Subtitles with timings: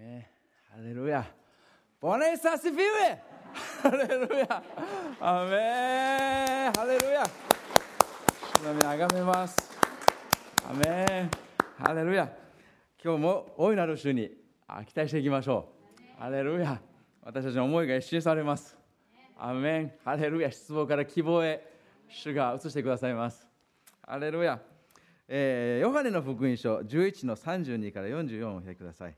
[0.00, 1.26] ハレルヤ。
[2.00, 3.22] ボネサスフィウエ
[3.82, 4.62] ハレルヤ。
[5.20, 7.22] アメンハレルヤ。
[8.56, 9.70] 主のあがめます。
[10.66, 12.32] アメンハレルヤ。
[13.04, 14.30] 今日も大いなる主に
[14.86, 15.68] 期待していきましょ
[16.18, 16.22] う。
[16.22, 16.80] ハレルヤ。
[17.22, 18.74] 私たちの思いが一新されます。
[19.38, 20.50] アメンハレルヤ。
[20.50, 21.62] 失望から希望へ
[22.08, 23.46] 主が移してくださいます。
[24.00, 24.58] ハレルヤ。
[25.28, 29.14] えー、ヨハネの福音書11の32から44をお開きください。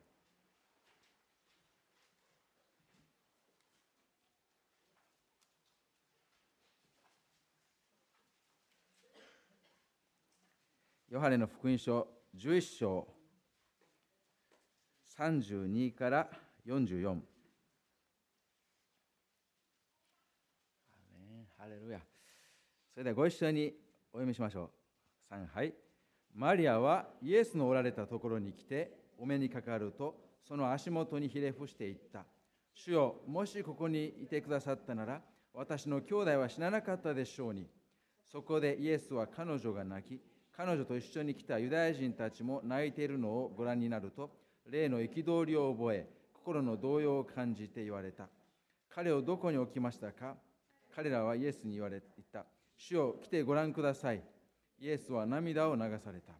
[11.22, 13.06] ハネの福音書11章
[15.16, 16.28] 32から
[16.66, 17.16] 44。
[21.56, 22.00] ハレルヤ。
[22.92, 23.72] それではご一緒に
[24.12, 24.70] お読みしましょ
[25.30, 25.32] う。
[25.32, 25.72] 3杯。
[26.34, 32.24] マリアはイエスのおられたところに来てお目にかかるとその足元にひれ伏していった
[32.74, 35.20] 主よもしここにいてくださったなら
[35.54, 37.68] 私の兄弟は死ななかったでしょうに
[38.24, 44.30] そこでイエスは彼女が泣き彼女と一緒に来たユダヤ人たちも泣いているのをご覧になると
[44.70, 48.28] 霊の憤りを覚え心の動揺を感じて言われた
[48.94, 50.34] 彼をどこに置きましたか？
[50.94, 52.00] 彼らはイエスに言われ
[52.32, 52.44] た
[52.76, 54.22] 主よ来てご覧ください
[54.80, 56.32] イエスは涙を流された。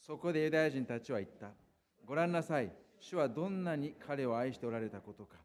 [0.00, 1.50] そこでユダヤ人たちは言った。
[2.04, 2.72] ご覧なさい。
[2.98, 5.36] 主はどんなに彼を愛しておられたことか。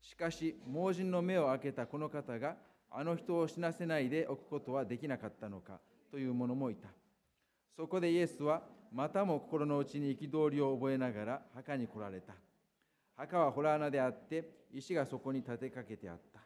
[0.00, 2.56] しかし、盲人の目を開けたこの方が、
[2.90, 5.78] あの人を死なせないでおくことはできなかったのか、
[6.10, 6.88] という者もいた。
[7.76, 12.32] そこでイエスは、またも心の内に憤りを覚えながら墓に来られた。
[13.14, 16.40] 墓は洞穴であって、石がそこに立てかけてあった。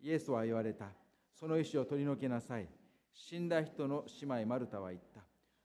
[0.00, 0.86] イエスは言われた。
[1.38, 2.66] その石を取り除けなさい。
[3.12, 5.20] 死んだ人の姉妹マルタは言った。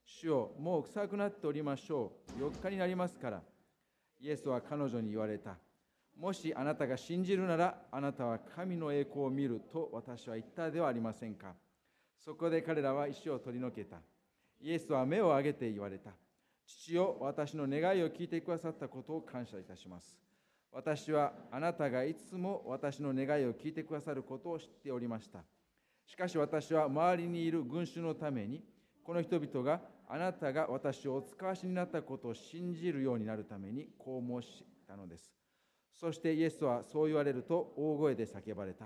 [0.06, 2.44] 主よ、もう臭くなっておりましょう。
[2.44, 3.42] 4日になりますから。
[4.20, 5.58] イエスは彼女に言われた。
[6.16, 11.56] もしあなたが信じるなら、あなたは神の栄光を見ると私は言ったではありませんか。
[12.24, 13.98] そこで彼らは石を取り除けた。
[14.62, 16.12] イエスは目を上げて言われた。
[16.66, 20.18] 父よ、私の願いを聞いてくださったことを感謝いたします。
[20.72, 25.40] 私はあなたがいつも私の願いを聞いてくださることを知っておりました。
[26.06, 28.64] しかし私は周りにいる群衆のために、
[29.04, 35.34] この人々があなたが私をお使わしになったことを信じるようになるためにこう申したのです。
[35.94, 38.86] そしてイエスはそう言われると大声で叫ばれた。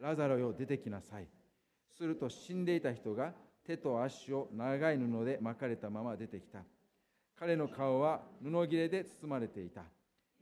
[0.00, 1.28] ラザロよ出てきなさい。
[1.96, 3.32] すると死んでいた人が
[3.66, 6.60] 手と足を長い布で巻かれたまま出てきた。
[7.36, 9.82] 彼の顔は布切れで包まれていた。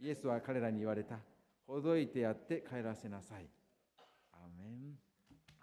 [0.01, 1.19] イエスは彼らに言われた。
[1.67, 3.47] ほどいてやって帰らせなさい。
[4.33, 5.13] アメン。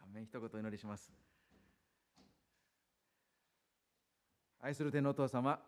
[0.10, 1.14] アメン一言お祈りします
[4.60, 5.60] 愛する天のお父様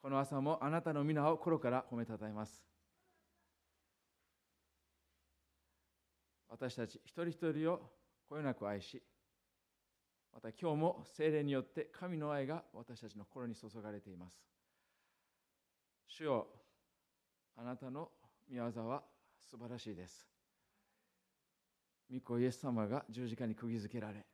[0.00, 2.64] この朝もあなたの皆を心から褒めたたえます
[6.48, 7.80] 私たち一人一人を
[8.28, 9.02] こよなく愛し
[10.32, 14.34] また今日も精霊によって神の愛が私たちの心に注がれています。
[16.06, 16.46] 主よ
[17.56, 18.10] あなたの
[18.48, 19.02] 御業は
[19.50, 20.28] 素晴らしいです。
[22.12, 24.26] 御子イエス様が十字架に釘付けられ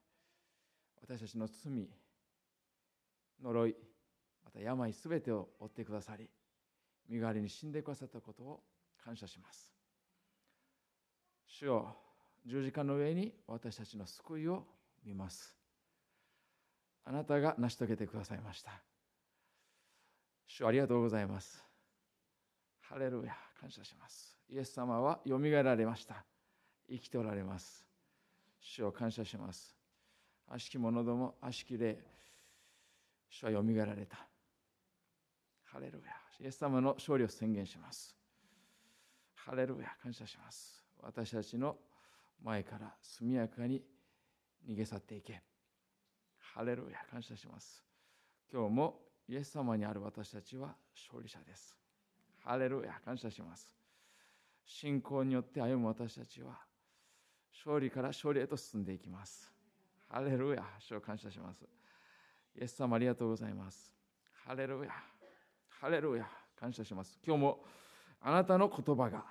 [1.03, 1.91] 私たちの罪
[3.43, 3.77] 呪い
[4.45, 6.29] また病すべてを負ってくださり
[7.09, 8.63] 身代わりに死んでくださったことを
[9.05, 9.71] 感謝します。
[11.47, 11.97] 主よ
[12.45, 14.65] 十字架の上に私たちの救いを
[15.05, 15.56] 見ます。
[17.07, 18.73] あなたが成し遂げてくださいました
[20.47, 21.65] 主ありがとうございます
[22.81, 26.25] ハレルヤ感謝しますイエス様はよみがえられました
[26.89, 27.85] 生きておられます。
[28.61, 29.77] 主を感謝します。
[30.49, 31.99] 悪しき者ども、悪しき霊、
[33.29, 34.17] 主はよみがえられた。
[35.65, 36.13] ハレルヤ。
[36.41, 38.17] イエス様の勝利を宣言します。
[39.35, 39.91] ハレルヤ。
[40.03, 40.83] 感謝します。
[41.03, 41.77] 私たちの
[42.43, 43.83] 前から速やかに
[44.69, 45.43] 逃げ去っていけ。
[46.57, 47.01] ハレルヤ。
[47.11, 47.85] 感謝します。
[48.51, 51.77] 今日もイエス様にある私たちは勝利者です。
[52.43, 52.99] ハレルヤ。
[53.05, 53.71] 感謝します。
[54.65, 56.57] 信仰によって歩む私たちは
[57.53, 59.53] 勝利から勝利へと進んでいきます。
[60.09, 61.63] ハレルヤ、主を感謝します。
[62.59, 63.93] イエス様ありがとうございます。
[64.47, 64.91] ハレルヤ、
[65.69, 66.27] ハレルヤ、
[66.59, 67.19] 感謝します。
[67.23, 67.65] 今日も
[68.23, 69.25] あなたの言葉が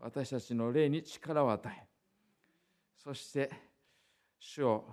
[0.00, 1.86] 私たちの霊に力を与え、
[2.96, 3.52] そして
[4.40, 4.84] 主を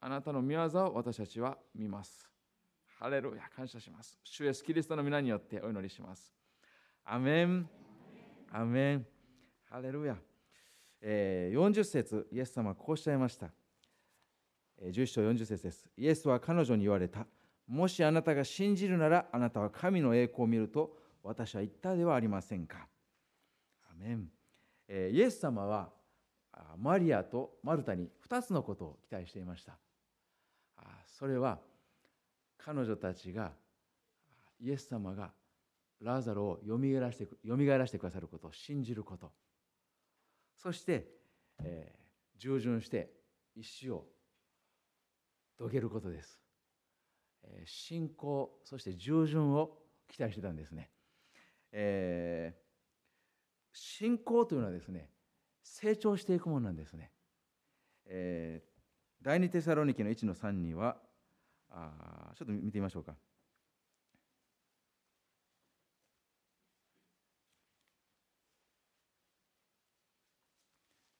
[0.00, 2.28] あなたの御業を私たちは見ます。
[2.98, 4.18] ハレルヤ、感謝します。
[4.24, 6.32] 主イエスキリストの皆によってお祈りします。
[7.04, 7.68] アメン。
[8.52, 9.06] アメン。
[9.68, 10.16] ハレルヤ。
[11.00, 13.50] えー、40節イエス様はこうおっしゃいました。
[14.82, 15.88] 11章40節です。
[15.96, 17.26] イエスは彼女に言われた。
[17.66, 22.88] もしあなたが信じるなら、あなたは神の栄光を見ると私は言ったではありませんか。
[23.90, 24.28] アメン
[24.88, 25.90] イエス様は
[26.78, 29.76] マリアとマルタに2つのことを期待していました
[31.18, 31.58] それは
[32.56, 33.52] 彼女たちが
[34.60, 35.30] イエス様が
[36.00, 39.32] ラザロをよみがえらせてよみがえらせてくださることを信じること。
[40.56, 41.08] そして、
[41.60, 43.10] えー、従順して
[43.56, 44.06] 一死を
[45.56, 46.40] 遂げることです、
[47.44, 49.76] えー、信仰そして従順を
[50.08, 50.90] 期待してたんですね、
[51.72, 52.58] えー、
[53.72, 55.10] 信仰というのはですね
[55.62, 57.10] 成長していくものなんですね、
[58.06, 60.96] えー、第二テサロニケの1の3には
[61.70, 63.14] あちょっと見てみましょうか。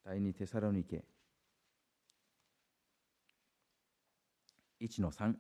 [0.04, 1.04] 第二テサロニケ。
[4.80, 5.34] 1の3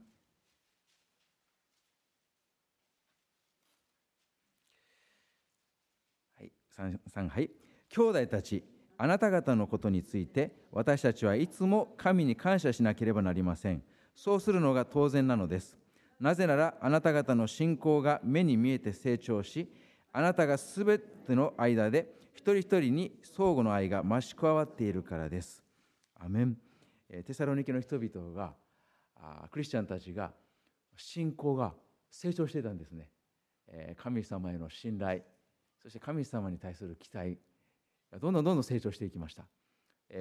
[6.36, 7.50] はい、3, 3はい。
[7.88, 8.64] 兄弟たち
[8.98, 13.82] あなた方のことについて私たちはいつも神に感謝しなければなりません。
[14.18, 15.78] そうするのが当然なのです
[16.18, 19.68] なぜならあなた方の信仰が目に見えて成長し
[20.12, 25.62] あなたがすべての間で一人一人に相互の愛が増し加わっているからです。
[26.18, 26.56] アメン
[27.24, 28.54] テサロニケの人々が
[29.50, 30.32] クリスチャンたちが
[30.96, 31.74] 信仰が
[32.10, 33.10] 成長していたんですね。
[33.96, 35.22] 神様への信頼
[35.80, 37.38] そして神様に対する期待
[38.20, 39.44] どんどんどんどん成長していきました。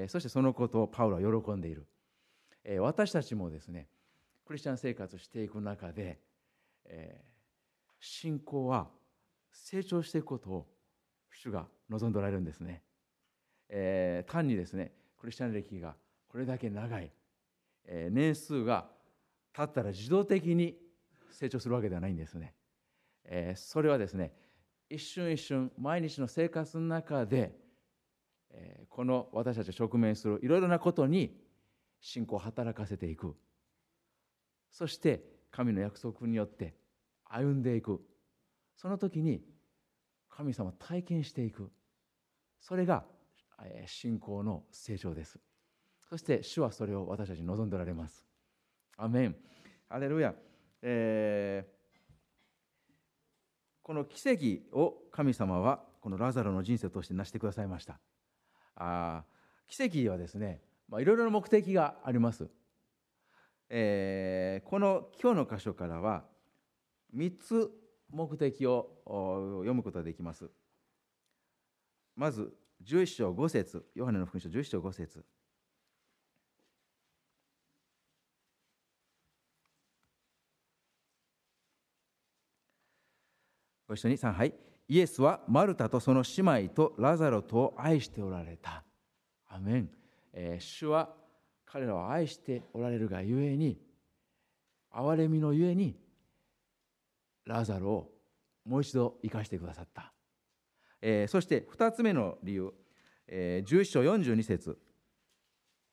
[0.08, 1.88] そしてそのことをパウロは喜んでいる。
[2.80, 3.88] 私たちもですね
[4.46, 6.20] クリスチャン生活していく中で
[8.00, 8.88] 信仰は
[9.52, 10.68] 成長していくことを
[11.32, 12.82] 主が望んでおられるんですね、
[13.70, 15.96] え、単にですねクリスチャン歴が
[16.28, 17.12] これだけ長い、
[17.86, 18.88] え、年数が
[19.54, 20.78] 経ったら自動的に
[21.32, 22.54] 成長するわけではないんですね、
[23.26, 24.34] え、それはですね
[24.90, 27.54] 一瞬一瞬毎日の生活の中で、
[28.52, 31.47] え、この私たちが直面するいろいろなことに
[32.00, 33.36] 信仰を働かせていく。
[34.72, 36.76] そして神の約束によって
[37.26, 38.02] 歩んでいく。
[38.76, 39.42] その時に
[40.30, 41.72] 神様を体験していく。
[42.60, 43.06] それが
[43.86, 45.40] 信仰の成長です。
[46.10, 48.26] そして主はそれを私たちに望んでおられます。
[48.98, 49.36] アメン。
[49.90, 50.34] アレルヤ、
[50.82, 52.14] えー、
[53.82, 58.00] この奇跡を神様はこのラザロの人生として成してくださいました。
[58.76, 59.24] あ
[59.68, 62.48] 奇跡はですね、まあ、いろいろな目的があります、
[63.70, 66.24] えー、この今日の箇所からは
[67.16, 67.72] 3つ
[68.10, 70.50] 目的を読むことができます。
[72.16, 72.54] まず、
[72.84, 73.86] 11章5節。
[73.96, 75.26] ヨハネの福音書11章5節。
[83.88, 84.54] ご一緒に3杯。
[84.90, 88.84] イエスはマルタとその姉妹とラザロとを愛しておられた。
[89.48, 89.90] アメン、
[90.40, 91.10] えー、主は
[91.66, 93.80] 彼らを愛しておられるがゆえに
[94.94, 95.96] 憐れみのゆえに
[97.46, 98.12] ラザロを
[98.64, 100.14] もう一度生かしてくださった、
[101.02, 102.72] えー、そして2つ目の理由、
[103.28, 104.78] えー、11章42節。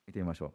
[0.06, 0.52] 見てみましょう。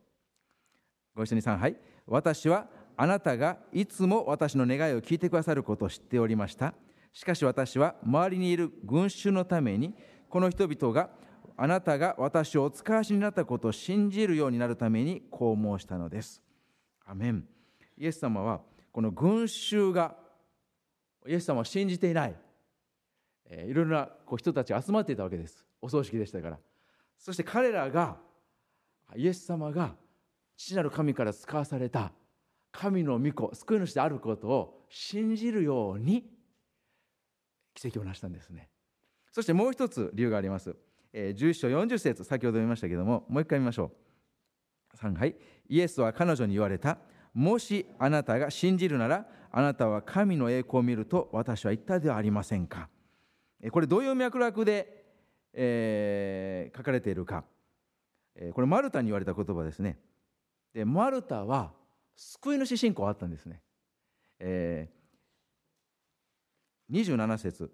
[1.16, 1.76] ご一緒に3杯
[2.06, 6.76] 私はあなたがいつも私の願いを聞いてくださることを知っておりました。
[7.12, 9.96] しかし私は周りにいる群衆のために
[10.30, 11.10] この人々が
[11.62, 16.42] あなたが私をお使わしになったことを信じるようになるためにこう申したのです。
[17.06, 17.44] アメン。
[17.98, 18.62] イエス様は
[18.94, 20.16] この群衆が
[21.28, 22.36] イエス様を信じていない、
[23.50, 25.66] えー、いろいろなこう人たちが集まっていたわけです。
[25.82, 26.60] お葬式でしたから。
[27.18, 28.16] そして彼らが
[29.18, 29.96] イエス様が
[30.56, 32.14] 父なる神から使わされた
[32.72, 36.24] 神の御子救い主であることを信じるように
[37.74, 38.70] 奇跡を成したんですね。
[39.34, 40.78] そしてもう一つ理由があります、
[41.12, 43.92] えー、11章40節先ほど読みましたけどももう一回見ましょ
[44.94, 44.98] う。
[44.98, 45.36] 3はい
[45.68, 46.98] イエスは彼女に言われた。
[47.34, 52.90] もしあなたが信じるならあなたは神の栄光を見ると私は言ったではありませんか。
[53.72, 55.06] これどういう脈絡で、
[55.54, 57.44] えー、書かれているか。
[58.54, 59.98] これマルタに言われた言葉ですね。
[60.74, 61.72] でマルタは
[62.16, 63.62] 救い主信仰あったんですね、
[64.40, 67.72] えー、27節。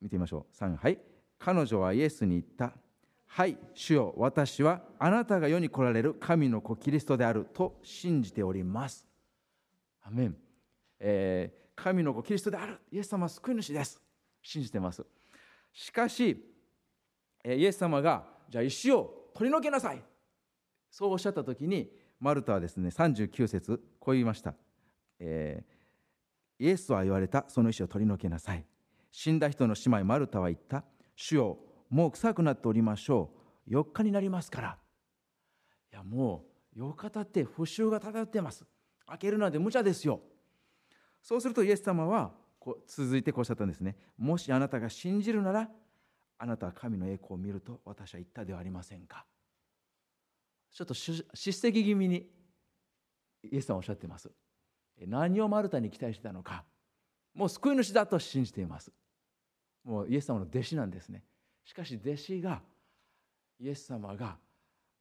[0.00, 0.56] 見てみましょう。
[0.56, 0.98] 3はい
[1.38, 2.72] 彼女はイエスに言った。
[3.26, 9.06] はい主よ私はあなたが世に来られる神の子キリストであると信じております。
[10.02, 10.36] アメン、
[10.98, 12.80] えー、神の子キリストである。
[12.90, 14.00] イエス様は救い主です。
[14.42, 15.04] 信じてます。
[15.72, 16.44] しかし
[17.44, 20.02] えイエス様がじゃあ石を取り除けなさい。
[20.90, 24.54] そうおっしゃった時にマルタはですね39節こう言いました、
[25.20, 28.64] えー、イエスは言われたその石を取り除けなさい。
[29.10, 30.84] 死んだ人の姉妹マルタは言った。
[31.20, 31.58] 主よ
[31.90, 33.30] もう臭くなっておりましょ
[33.66, 33.70] う。
[33.74, 34.78] 4日になりますから。
[35.92, 36.44] いやも
[36.76, 38.64] う4日経って腐臭が漂ってます。
[39.06, 40.20] 開けるなんて無茶ですよ。
[41.20, 43.96] そうするとイエス様はこう続いてこうおっしゃったんですね。
[44.16, 45.68] もしあなたが信じるなら
[46.38, 49.26] あなたは神の栄光を見ると私は言ったではありませんか。
[50.70, 52.28] ちょっと叱責気味に
[53.42, 54.30] イエス様おっしゃってます。
[55.04, 56.64] 何をマルタに期待してたのか。
[57.34, 58.92] もう救い主だと信じています。
[59.88, 61.24] もうイエス様の弟子なんですね。
[61.64, 62.60] しかし弟子が
[63.58, 64.36] イエス様が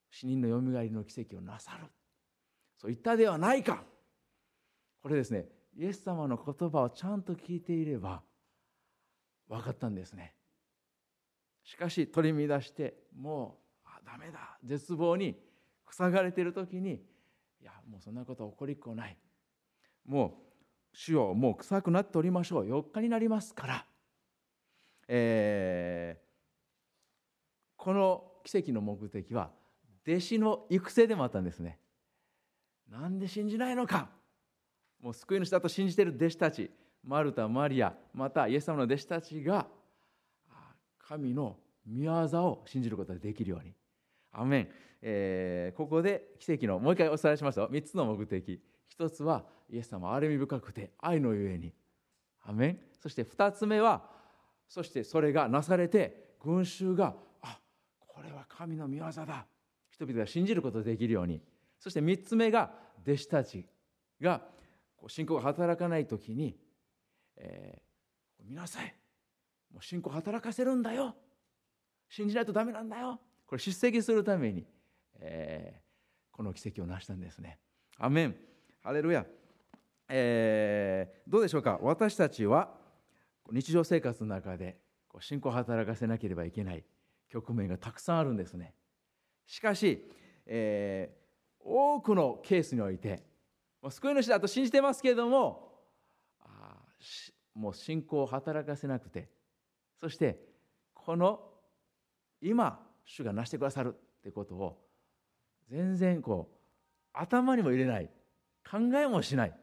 [0.10, 1.84] 死人のよみがえりの奇跡をなさる。
[2.78, 3.84] そう言ったではないか。
[5.04, 5.46] これですね
[5.78, 8.22] イエス様の言葉をちゃんと聞いていれば
[9.50, 10.34] 分かったんですね。
[11.66, 14.58] しかし取り乱してもうあダメだ。
[14.64, 15.38] 絶望に
[15.92, 17.02] 塞がれている時に
[17.62, 19.18] いやもうそんなこと起こりっこない。
[20.06, 22.66] もう主よもう臭くなっておりましょう。
[22.66, 23.86] 4日になりますから、
[25.08, 29.52] えー、この奇跡の目的は
[30.08, 31.80] 弟子の育成でもあったんですね。
[32.90, 34.10] なんで信じないのか。
[35.02, 36.72] もう救い主だと信じている弟子たち。
[37.04, 39.68] マルタマリアまたイエス様の弟子たちが
[41.00, 43.74] 神の御業を信じることができるように。
[44.32, 44.70] アメン、
[45.02, 47.70] えー、ここで奇跡のもう一回お伝えしますよ。
[47.72, 48.62] 3つの目的。
[48.98, 51.74] 1つはイエス様憐れみ深くて愛のゆえに。
[52.44, 52.80] アメン。
[53.02, 54.17] そして2つ目は
[54.68, 57.60] そしてそれがなされて群衆があ
[58.00, 59.46] これは神の御業だ。
[59.90, 61.42] 人々が信じることができるように。
[61.80, 62.72] そして3つ目が
[63.04, 63.66] 弟子たち
[64.22, 64.42] が
[65.08, 66.58] 信仰が働かない時に、
[67.38, 68.94] えー、見なさい。
[69.72, 71.16] もう信仰働かせるんだよ。
[72.10, 73.20] 信じないとダメなんだよ。
[73.46, 74.66] これ叱責するために、
[75.20, 77.60] えー、この奇跡を成したんですね。
[77.98, 78.36] アメン。
[78.84, 79.26] ハレルヤ、
[80.08, 81.80] えー、どうでしょうか。
[81.82, 82.74] 私たちは
[83.52, 84.78] 日常生活の中で
[85.20, 86.84] 信仰を働かせなければいけない
[87.30, 88.74] 局面がたくさんあるんですね。
[89.46, 90.10] しかし、
[90.46, 93.24] えー、多くのケースにおいて
[93.90, 95.72] 救い主だと信じてますけれども
[96.42, 96.76] あ
[97.54, 99.30] もう信仰を働かせなくて
[100.00, 100.40] そして
[100.94, 101.40] この
[102.42, 104.78] 今主が成してくださるってことを
[105.70, 106.58] 全然こう
[107.14, 108.10] 頭にも入れない
[108.70, 109.54] 考えもしない、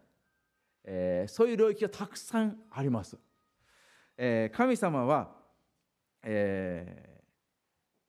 [0.85, 3.19] えー、そういう領域がたくさんあります、
[4.17, 5.31] えー、神様は、
[6.23, 7.21] え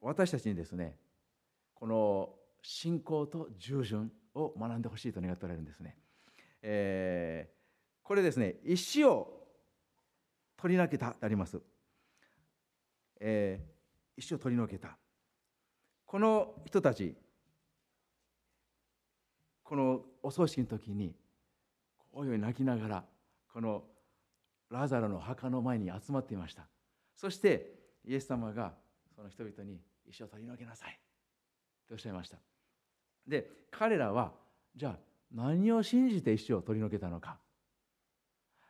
[0.02, 0.96] ー、私たちにですね
[1.74, 2.30] この
[2.62, 5.98] 信仰と従順を学んでほしいと願っておられるんですね、
[6.62, 9.46] えー、これですね石を
[10.58, 11.60] 取り除けたであります、
[13.20, 14.98] えー、石を取り除けた。
[16.06, 17.16] この人たち
[19.64, 21.14] このお葬式の時に
[22.14, 23.04] おいおい泣きながら
[23.52, 23.84] この
[24.70, 26.68] ラザロの墓の前に集まっていました。
[27.16, 27.74] そして
[28.06, 28.74] イエス様が
[29.16, 31.00] その人々に石を取り除けなさい。
[31.88, 32.38] とおっしゃいました。
[33.28, 34.34] で彼らは
[34.76, 34.98] じゃあ
[35.32, 37.38] 何を信じて石を取り除けたのか、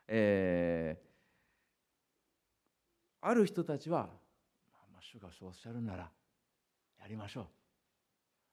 [0.08, 4.10] えー、ある人たちは、
[4.94, 6.10] まあ、主がそうおっしゃるなら
[7.00, 7.46] やりましょう。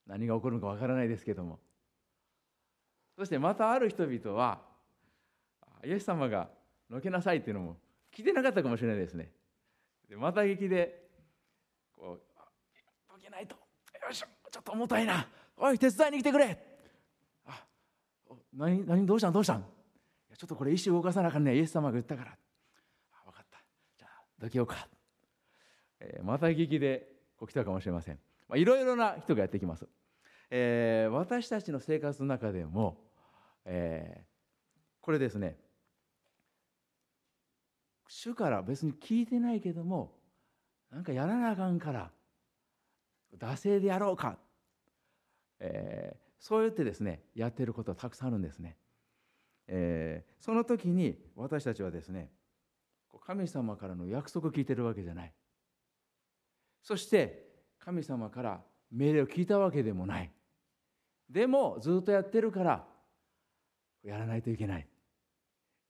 [0.06, 1.60] 何が起こるのかわからないですけども。
[3.16, 4.60] そしてまたある人々は
[5.84, 6.48] イエス様が
[6.92, 7.76] のけなさいっていうのも
[8.14, 9.30] 聞いてなかったかもしれないですね。
[10.08, 11.08] でまた劇で
[11.96, 13.54] こうのけないと。
[13.54, 13.60] よ
[14.10, 15.26] いしょちょっと重たいな。
[15.56, 16.58] おい手伝いに来てくれ。
[17.46, 17.64] あ
[18.52, 19.32] 何何どうしたん？
[19.32, 19.64] どうしたん？
[20.36, 21.56] ちょっとこれ石動かさなあかんね。
[21.56, 22.36] イエス様が言ったから。
[23.12, 23.58] あ分かった。
[23.96, 24.88] じゃあどけようか、
[26.00, 27.08] えー、また劇で
[27.38, 28.18] こう来たかもしれません、
[28.54, 29.86] いろいろな人がやってきます、
[30.50, 32.98] えー、私たちの生活の中でも、
[33.64, 34.24] えー、
[35.00, 35.56] これですね。
[38.14, 40.12] 主から別に聞いてないけども
[40.90, 42.10] なんかやらなあかんから
[43.38, 44.36] 惰性でやろうか、
[45.58, 48.76] えー、そうやってですねやってることはたくさんあるんですね、
[49.66, 52.28] えー、その時に私たちはですね
[53.24, 55.32] 神様からの約束を聞いてるわけじゃない。
[56.82, 57.46] そして
[57.78, 60.30] 神様から命令を聞いたわけでもない。
[61.30, 62.84] でもずっとやってるから
[64.02, 64.86] やらないといけない、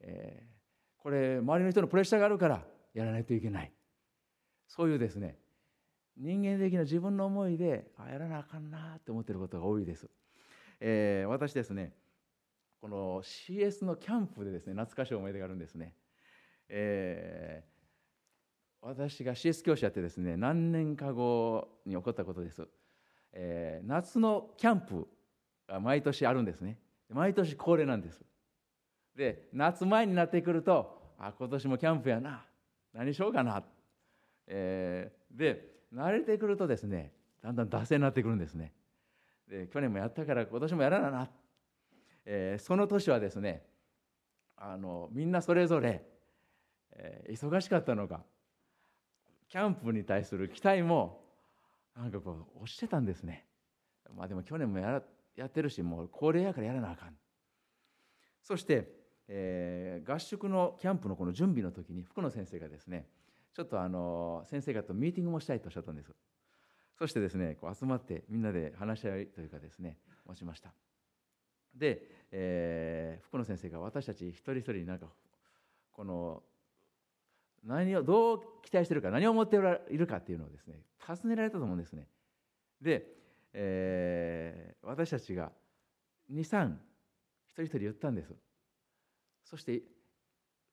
[0.01, 0.52] え、
[1.03, 2.63] これ周りの人のプレッシャーがあるから
[2.95, 3.73] やらないといけない。
[4.69, 5.37] そういうですね。
[6.17, 10.11] 人間的な自分の思いであやらなあかんなって思ってることが多いです、
[10.79, 11.95] えー、私ですね
[12.83, 15.95] この CS のキャンプでですね懐かしい思い出があるんですね、
[16.69, 17.65] え
[18.83, 22.69] 私が CS 教師やってですね何年か後に起こったことです、
[23.33, 25.09] えー、夏のキャンプ
[25.69, 26.79] が毎年あるんですね。
[27.09, 28.21] 毎年恒例なんです。
[29.17, 32.45] で夏前になってくるとあ今年もキャンプやな。
[32.93, 33.63] 何しようかな、
[34.47, 38.73] えー、で慣れてくるとですねだんだん惰性になってくるんですね。
[39.49, 41.31] で去年もやったから今年もやらなな、
[42.25, 43.65] えー、その年はですね
[44.57, 46.05] あのみんなそれぞれ、
[46.93, 48.23] えー、忙しかったのか
[49.49, 51.21] キャンプに対する期待も
[51.97, 53.47] なんかこう押してたんですね。
[54.17, 55.03] まあでも去年もや
[55.35, 57.17] やってるしもう恒例やからやらなあかん。
[58.43, 63.07] そして、えー、合宿のキャンプのこの準備の時に福野先生がですね
[63.55, 66.13] ちょっとあの先生方とミーティングもしたいとおっしゃったんです。
[66.99, 70.73] そしてですねこう集まってみんなで話し合いというかですね持ちました。
[71.75, 75.07] で、えー、福野先生が私たち一人一人になんか
[75.93, 76.43] この
[77.65, 79.57] 何をどう期待してるか何を思って
[79.91, 82.09] いるかっていうのをですね尋ねられたと思うんですね。
[82.81, 83.07] で、
[83.53, 85.53] えー、私たちが
[86.33, 86.73] 23
[87.49, 88.33] 一人一人言ったんです。
[89.45, 89.83] そして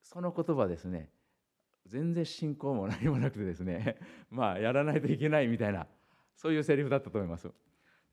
[0.01, 1.09] その言葉ですね。
[1.85, 3.97] 全然信仰も何もなくてですね。
[4.29, 5.87] まあやらないといけないみたいな
[6.35, 7.49] そういうセリフだったと思います。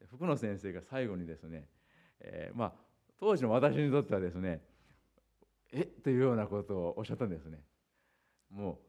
[0.07, 1.69] 福野先生が最後にですね、
[2.21, 2.73] えー、まあ
[3.19, 4.63] 当時の私にとってはですね
[5.73, 5.83] え？
[5.83, 7.63] っというようなことをおっしゃったんですね。
[8.51, 8.81] も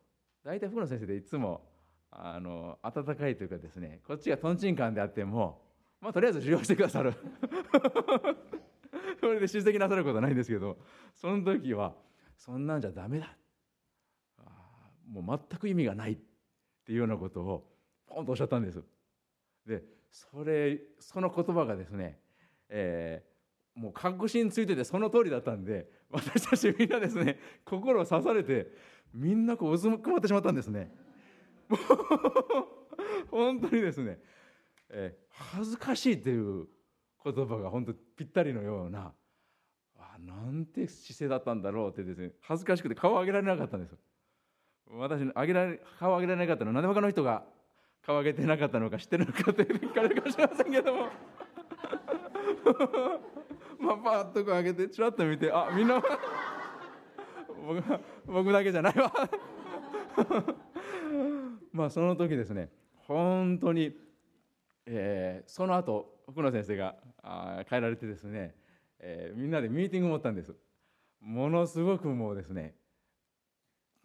[0.43, 1.69] う大体福野先生でいつも
[2.11, 5.61] あの温かいというかですねこっちがとんちんカンであっても
[5.99, 7.13] まあとりあえず受容してくださる。
[9.19, 10.77] それで出席なさることはないんですけど
[11.13, 11.93] その時は
[12.35, 13.35] そんなんじゃダメだ。
[15.09, 16.17] もう全く意味がないっ
[16.85, 17.65] ていうようなことを
[18.07, 18.83] ポンとおっしゃったんです。
[19.65, 22.19] でそれその言葉がですね、
[22.69, 28.67] えー、もう確信ついててその通りだったんで私たちみんなですね心を刺されて
[29.13, 30.93] みんなこう渦くまってしまったんですね。
[33.29, 34.19] 本当にですね、
[34.89, 36.67] えー、恥ずかしいっていう
[37.23, 39.13] 言葉が本当ぴったりのような
[39.97, 43.95] あなんて姿勢だったんだろうってですね恥ずかしくて顔を上げられなかったんです
[44.89, 47.43] 私上げられ顔を上げられなかったのはなんで他の人が
[48.05, 51.09] 顔を上げてなかったのか知ってるのかって聞かれるかもしれませんけども。
[53.79, 56.01] まあパッとこう上げてちらっと見てあみんな
[57.65, 57.83] 僕
[58.25, 59.11] 僕だけじゃないわ。
[61.71, 63.95] まあその時ですね本当に、
[64.85, 68.53] えー、その後福野先生があ帰られてですね、
[68.99, 70.53] えー、みんなでミーティングを持ったんです。
[71.21, 72.75] ものすごくもうですね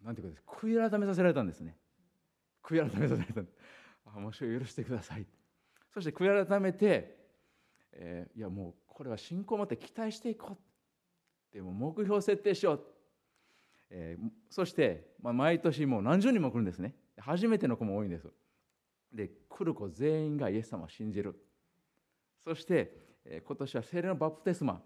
[0.03, 1.77] なんていうかです悔い改めさせられたんですね。
[2.63, 3.41] 悔い改めさせられた
[4.15, 5.25] あもし許してください。
[5.93, 7.17] そして悔い改めて、
[7.91, 10.57] えー、いやもうこれは信仰を持って期待していこ
[11.51, 11.53] う。
[11.53, 12.83] でも目標設定しよう、
[13.91, 16.95] えー、そして、まあ、毎年もう何十人も来るんですね。
[17.17, 18.27] 初めての子も多いんです。
[19.13, 21.35] で来る子全員がイエス様を信じる。
[22.43, 22.91] そして、
[23.25, 24.81] え、今年は聖霊のバプテスマ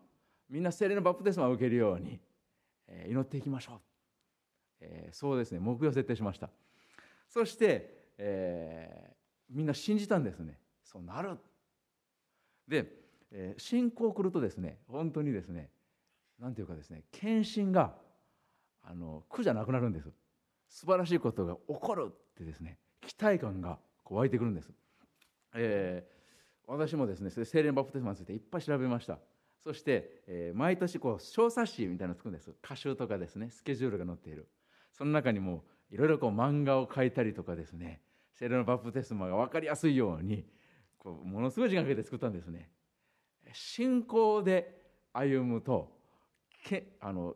[0.49, 2.19] みんな聖霊のバプテスマを受けるように、
[2.87, 3.79] え、祈っていきましょう。
[4.81, 5.59] え、そうですね。
[5.59, 6.49] 目標設定しました。
[7.29, 9.15] そして、え、
[9.49, 10.59] みんな信じたんですね。
[10.83, 11.37] そうなる。
[12.67, 15.69] で、え、信仰来るとですね本当にですね
[16.39, 17.95] なんていうかですね献身が
[18.83, 20.09] あの苦じゃなくなるんです。
[20.69, 24.69] 素晴らしいことが起こるってですね期待感がこう湧いてくるんです、
[25.55, 26.16] えー、
[26.67, 29.17] 私もですね聖霊バプテスマについていっぱい調べました。
[29.63, 32.51] そして、えー、毎年こう小冊子みたいなの作るんです。
[32.63, 34.47] 歌集とかですねスケジュールが載っている。
[34.91, 38.01] その中にもいろいろこう漫画を描いたりとかですね
[38.33, 40.45] 聖霊のバプテスマが分かりやすいように
[40.97, 42.69] こうものすごい時間かけて作ったんですね。
[43.53, 44.81] 信仰で
[45.13, 45.89] 歩むと
[46.65, 47.35] けあの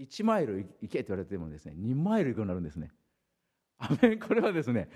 [0.00, 2.90] 1マイル行けって言われてもですね2マイル行くようになるんですね。
[4.26, 4.88] これはですね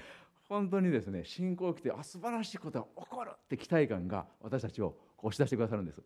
[0.49, 6.03] 本当にですね信仰を来てあ素晴らしいことが起こるって期待感が私たちを押し出してくださるんです。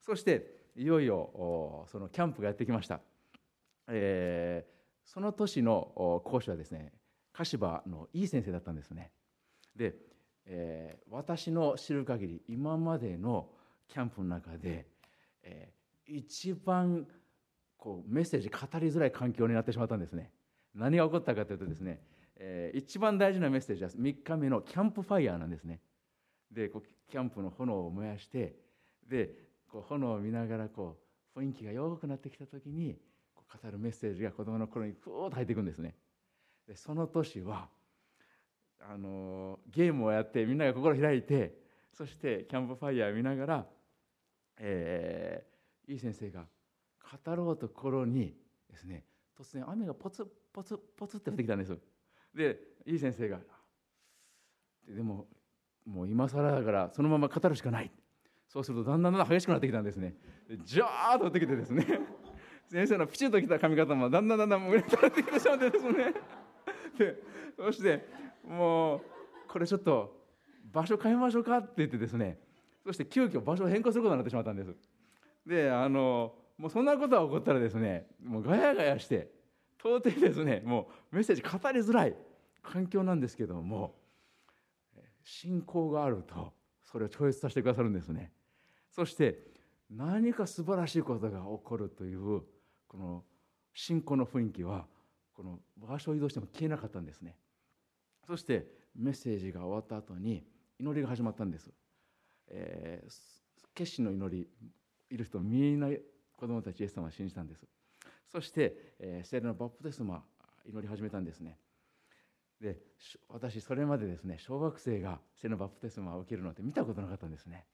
[0.00, 3.00] そしていよいよそのキャンプがやってきました、
[3.88, 4.72] えー
[5.04, 6.92] その年の講師はですね
[7.32, 9.10] 柏のいい先生だったんですね。
[9.74, 9.94] で、
[10.46, 13.48] えー、私の知る限り今までの
[13.88, 14.86] キャンプの中で、
[15.42, 17.06] えー、一番
[17.76, 20.30] こうメッセージ語りづらい環境になってしまったんですね。
[20.74, 22.00] 何が起こったかというとですね、
[22.44, 25.80] えー、一番大事なメッセージは3日目のキャンプファイヤーなんですね。
[26.50, 28.56] でこうキャンプの炎を燃やして
[29.08, 29.30] で
[29.70, 30.98] こう炎を見ながらこ
[31.36, 32.98] う雰囲気が弱くなってきた時に
[33.32, 35.94] こう語るメッセージが子供の頃にふーっと入っていくんですね。
[36.66, 37.68] でその年は
[38.80, 41.56] あのゲームをやってみんなが心開いて
[41.92, 43.66] そしてキャンプファイヤー見ながら、
[44.58, 46.44] えー、いい先生が
[47.24, 48.34] 語ろうと心に
[48.68, 49.04] ですね
[49.38, 51.78] 突然雨がポツポツポツって降ってきたんです
[52.34, 53.38] でいい先生が
[54.88, 55.26] でも
[55.84, 57.90] もう今更だからそのまま語るしかない。
[58.48, 60.14] そうするとだんだんだんだん激しくなってきたんですね。
[60.64, 61.86] ジャーッとってきてですね。
[62.68, 66.14] 先生のピチッときた髪型もだんだんだんだん上に垂れてきてしまってですね。
[66.98, 67.22] で
[67.56, 68.06] そして
[68.44, 69.00] もう
[69.48, 70.22] これちょっと
[70.70, 72.38] 場所変えましょうかって言ってですね。
[72.84, 74.74] そして急遽場所を変更することになってしまったんです。
[75.46, 79.30] であのもうそんなことが起こったらですねもうガヤガヤして
[79.82, 82.14] 到底ですねもうメッセージ語りづらい
[82.62, 83.94] 環境なんですけども
[85.24, 88.30] 信仰があるとそれを超越させてくださるんですね。
[88.90, 89.38] そして
[89.90, 92.42] 何か素晴らしいことが起こるという
[92.86, 93.24] この
[93.72, 94.86] 信仰の雰囲気は
[95.32, 97.36] この場所を移動しても消えなかったんですね。
[98.26, 100.44] そしてメッセージが終わった後に
[100.78, 101.70] 祈りが始まったんです、
[102.48, 103.10] えー、
[103.74, 104.48] 決心の祈り
[105.10, 105.88] いる人みんな
[106.36, 107.66] 子供たちイエス様を信じたんです。
[108.32, 110.24] そして、えー、聖霊のバプテスマ
[110.66, 111.58] 祈り始めたんですね。
[112.60, 112.78] で
[113.28, 117.66] 私それまでですね小学生が聖霊のバプテスマを受けるのって見たことなかったんですね。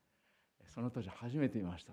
[0.67, 1.93] その当時初めて見ました。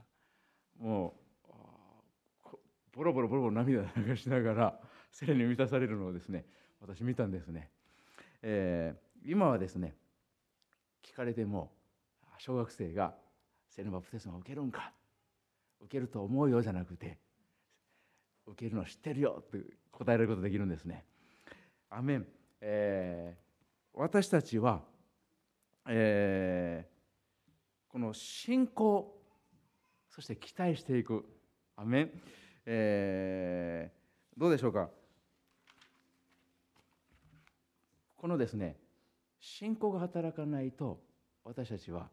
[0.79, 1.15] も
[1.47, 2.57] う
[2.93, 4.79] ボロボロボロボロ涙流しながら
[5.11, 6.45] 聖霊に満たされるのをですね
[6.81, 7.69] 私見たんですね、
[8.41, 9.95] えー、今はですね
[11.03, 11.71] 聞かれても
[12.39, 13.13] 小学生が
[13.69, 14.91] 聖霊のバプテスマを受けるんか。
[15.81, 17.17] 受けると思うよじゃなくて
[18.47, 19.59] 受けるの知ってるよって
[19.91, 21.05] 答えることできるんですね。
[21.89, 22.27] アメン、
[22.61, 24.81] えー、私たちは、
[25.87, 29.15] えー、この信仰
[30.09, 31.25] そして期待していく。
[31.77, 32.11] アメン、
[32.65, 34.89] えー、どうでしょうか。
[38.15, 38.77] このですね
[39.39, 40.99] 信仰が働かないと
[41.43, 42.09] 私たちは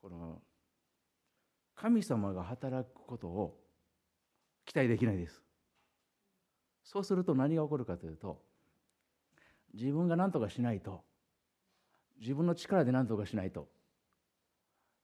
[0.00, 0.40] この
[1.74, 3.60] 神様が働くことを
[4.64, 5.45] 期待できないです。
[6.86, 8.40] そうすると何が起こるかというと
[9.74, 11.02] 自分が何とかしないと
[12.20, 13.68] 自分の力で何とかしないと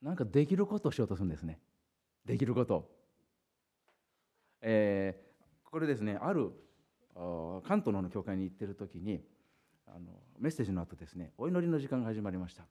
[0.00, 1.60] なんかできることをしようとするんですね。
[2.24, 2.88] できること。
[4.60, 6.52] えー、これですねある
[7.14, 9.20] 関東の教会に行ってる時に
[9.86, 12.62] あのメッセージの後ですねお祈りの時間が始まりました。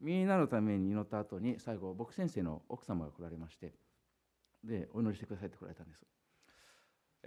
[0.00, 3.72] みんなのために祈った後に最後僕先生の奥様が来られまして
[4.64, 6.04] でお祈りしてくださいって来られたんです、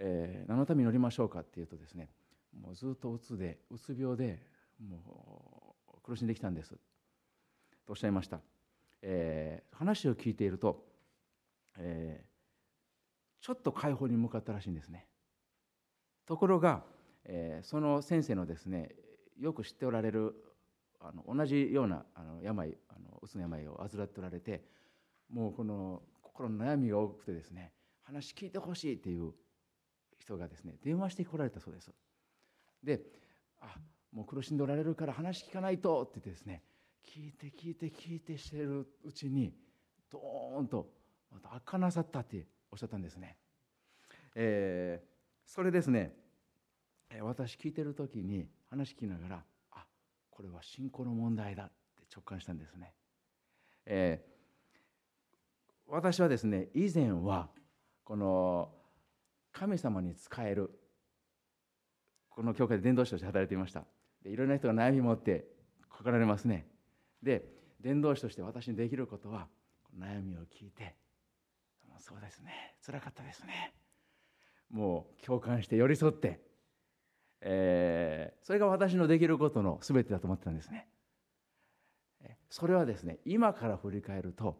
[0.02, 2.08] えー、何のために祈りましょうかっていうとですね
[2.58, 4.40] もうずっとうつでうつ病で
[4.80, 6.70] もう苦しんできたんです。
[7.86, 8.40] とおっしゃいました、
[9.02, 10.86] えー、話を聞いていると、
[11.78, 15.06] えー、ちょっと解放に向かったらしいんですね。
[16.26, 16.82] ところが、
[17.26, 18.94] えー、その先生のですね
[19.38, 20.34] よく知っておられる
[20.98, 24.64] あの同じようなあの病あのうつの病を患っておられて
[25.28, 29.32] もうこの心の悩みが多くてですね話聞いてほしいっていう
[30.20, 31.90] 人がですね電話してこられたそうです。
[32.82, 33.00] で
[33.60, 33.74] あ
[34.12, 36.62] もう苦しんでおられるから話聞かないとって言ってですね
[37.06, 39.52] 聞いて聞いて聞いてしてるうちに
[40.10, 40.90] ドーンと
[41.30, 43.36] また明なさったっておっしゃったんですね、
[44.34, 45.06] えー、
[45.44, 46.14] それですね
[47.20, 49.84] 私聞いてる時に話聞きながらあ
[50.30, 52.92] これは信仰の問題だって直感したんですね、
[53.86, 57.48] えー、私はですね以前は
[58.04, 58.70] この
[59.52, 60.70] 神様に仕える。
[62.28, 63.84] この教会で伝道師として働いていました。
[64.22, 65.46] でいろんな人が悩み持って
[65.90, 66.66] かかられますね。
[67.22, 67.44] で
[67.80, 69.48] 伝道師として私にできることは
[69.98, 70.94] 悩みを聞いて
[71.98, 72.76] そうですね。
[72.80, 73.74] つらかったですね。
[74.70, 76.40] もう共感して寄り添って
[77.42, 80.86] えー、それが私のできることの全てだと思ってたんですね。
[82.50, 84.58] それはですね今から振り返ると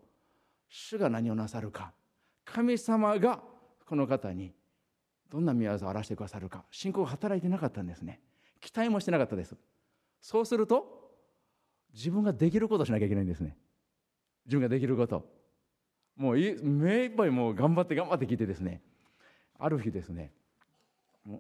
[0.69, 1.93] 主が何をなさるか
[2.45, 3.43] 神様が
[3.85, 4.55] この方に
[5.31, 6.65] どんな宮業を荒らしてくださるか。
[6.71, 8.21] 信仰が働いてなかったんですね。
[8.61, 9.57] 期待もしてなかったです。
[10.21, 11.11] そうすると
[11.95, 13.57] 自分ができることをしなきゃいけないんですね。
[14.47, 15.25] 自分ができること。
[16.17, 18.83] もう目いっぱいもう頑張って頑張って聞いてですね。
[19.61, 20.33] ある日ですね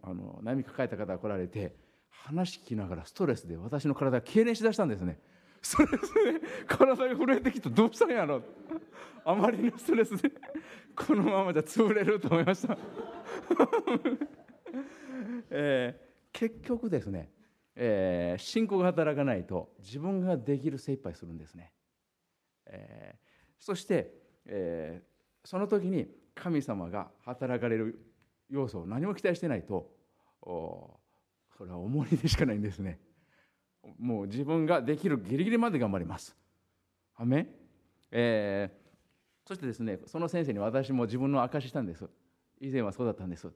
[0.03, 1.75] あの悩み抱えた方が来られて
[2.11, 5.19] 話聞きながらストレスで私の体が痙攣しだしたんですね。
[5.63, 6.21] ストレスで
[6.67, 8.43] 体が震えてきてどうしたんやろ。
[9.25, 10.31] あまりのストレスで
[10.97, 12.77] このままじゃ潰れると思いました、
[15.51, 16.01] えー、
[16.33, 17.31] 結局ですね、
[17.75, 21.73] えー、信仰が働かないと自分ができる精一杯するんですね、
[22.67, 23.19] えー、
[23.59, 24.15] そして、
[24.47, 28.07] えー、その時に神様が働かれる
[28.49, 29.91] 要素を何も期待してないと
[30.43, 32.99] それは重荷でしかないんですね。
[33.99, 36.37] もう自分ができるギリギリまで頑張ります。
[37.15, 37.47] はめ、
[38.11, 42.09] えー、そしてですねその先生に私も自分の証ししたんです。
[42.61, 43.49] 以前はそうだったんです。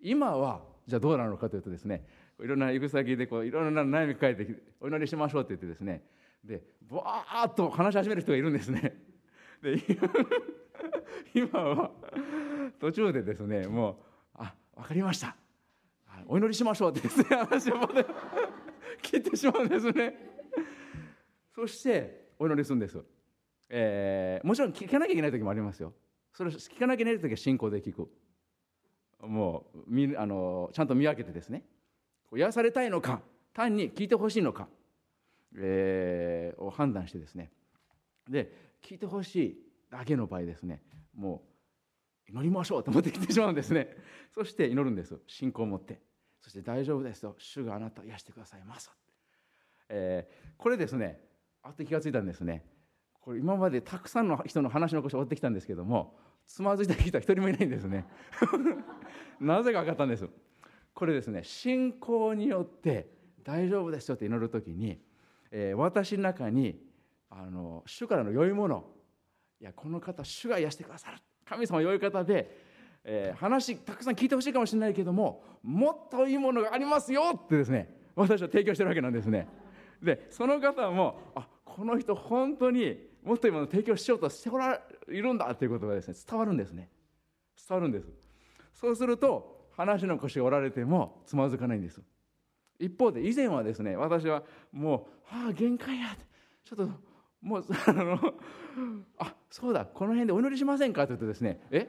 [0.00, 2.06] 今はじゃあどうなのかというとですね
[2.40, 4.46] いろんな行く先でこういろんな悩み抱えて
[4.80, 6.02] お祈りしましょうって言ってですね
[6.44, 8.96] でバーッと話し始める人がいるんですね。
[9.62, 9.76] で
[11.34, 11.90] 今は
[12.78, 13.96] 途中でですねもう
[14.34, 15.36] あ分かりました。
[16.26, 17.76] お祈りしましょうってですね話を
[19.02, 20.14] 切ってしまうんですね。
[21.54, 23.02] そしてお祈りするんです、
[23.68, 25.92] えー、もちろん聞かなきゃいけない時もありますよ。
[26.32, 28.08] それ聞かなきゃいけない時は信仰で聞く。
[29.20, 31.64] もうみあのちゃんと見分けてですね。
[32.32, 34.68] 癒されたいのか単に聞いてほしいのか、
[35.56, 37.50] えー、を判断してですね。
[38.30, 39.58] で聞いてほしい
[39.90, 40.80] だけの場合ですね。
[41.16, 41.42] も
[42.28, 43.88] う祈りましょうと思ってきてしまうんですね。
[44.34, 45.18] そして祈るんです。
[45.26, 46.00] 信仰を持って。
[46.48, 48.90] そして大丈夫ですと主があなたを癒してくださいます、
[49.90, 51.20] えー、これですね
[51.62, 52.64] あって気が付いたんですね。
[53.20, 58.06] これ今までたくさんの人の話の腰を追ってきたんですけどもつまずいた人は一人もいないんですね。
[59.38, 60.26] なぜか分かったんです。
[60.94, 63.10] これですね信仰によって
[63.42, 65.04] 大丈夫ですよって祈る時に、
[65.50, 66.80] えー、私の中に
[67.28, 68.86] あの主からの良いもの
[69.60, 71.18] いやこの方主が癒してくださる。
[71.44, 72.67] 神様良い方で、
[73.04, 79.46] えー、話たくさん聞いてほしいかもしれないけどももっといいものがありますよってですね私は提供してるわけなんですね。
[80.02, 86.88] でその方もあこの人本当にもっといいものを提供しようとしておられるんだということがですね伝わるんですね。
[87.68, 88.06] 伝わるんです。
[88.74, 92.00] そうすると話の腰が折られてもつまずかないんです。
[92.78, 96.16] 一方で以前はですね私はもう「ああ限界や」
[96.64, 96.88] ちょっと
[97.40, 98.34] もうあの
[99.18, 101.88] あそうだこの辺でお祈りしませんかと言うとですねえ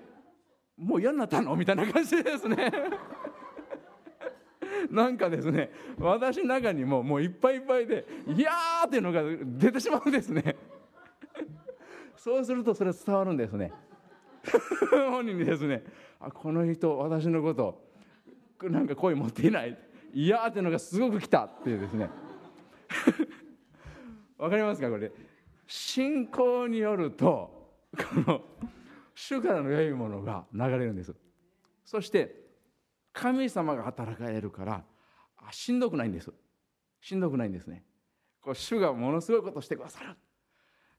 [0.80, 1.56] もう嫌になったの？
[1.56, 2.72] みたいな感じでですね。
[4.90, 10.56] なんかですね私の中にももういっぱいいっぱいで「いやー!」っていうのが出てしまうんですね。
[12.16, 13.74] そうするとそれ伝わるんですね。
[15.12, 15.84] 本人にですね
[16.20, 19.78] あこの人私のことなんか声持っていない
[20.14, 22.10] いやーっていうのがすごく来たっていうですね。
[24.38, 25.12] わかりますかこれ。
[25.68, 28.42] 信仰によるとこの
[29.20, 31.14] 主からの良いものが流れるんです。
[31.84, 32.48] そして
[33.12, 34.86] 神様が働かれるから
[35.52, 36.32] しんどくないんです。
[37.02, 37.84] しんどくないんですね。
[38.40, 40.16] こう主がものすごいことしてくださる。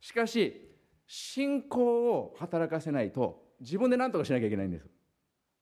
[0.02, 0.70] しかし
[1.06, 4.87] 信仰を働かせないと自分で何とかしなきゃいけないんです。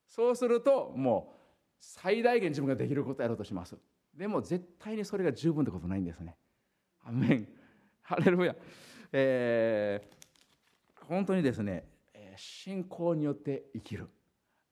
[0.09, 3.77] そうするともう最大限自分ができることやろうとします。
[4.13, 6.35] でも絶対にそれが十分ってことないんですね。
[7.05, 7.49] アメン。
[8.03, 8.57] ハレルヤ。
[9.13, 11.98] えー、本当にですね
[12.39, 14.09] 信仰によって生きる、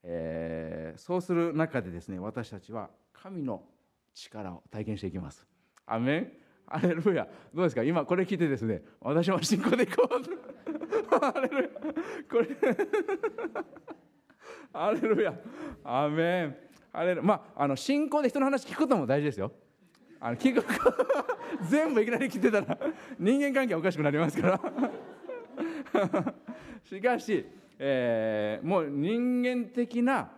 [0.02, 3.62] えー、そうする中でですね私たちは神の
[4.14, 5.46] 力を体験していきます。
[5.86, 6.32] アメン。
[6.68, 7.28] アレルヤ。
[7.54, 7.82] どうですか？
[7.82, 10.14] 今これ聞いてですね私も信仰でいこう
[11.24, 11.68] ア レルヤ。
[12.30, 12.48] これ。
[14.72, 15.34] アレルヤ。
[15.84, 16.56] アメン。
[16.92, 19.52] アレルまああの信仰で人の話聞くことも大事ですよ。
[20.18, 20.64] あの聞く。
[21.70, 22.78] 全部いきなり聞いてたら
[23.18, 24.60] 人間関係おかしくなりますから。
[26.84, 27.46] しかし、
[27.78, 30.30] えー、もう人間的な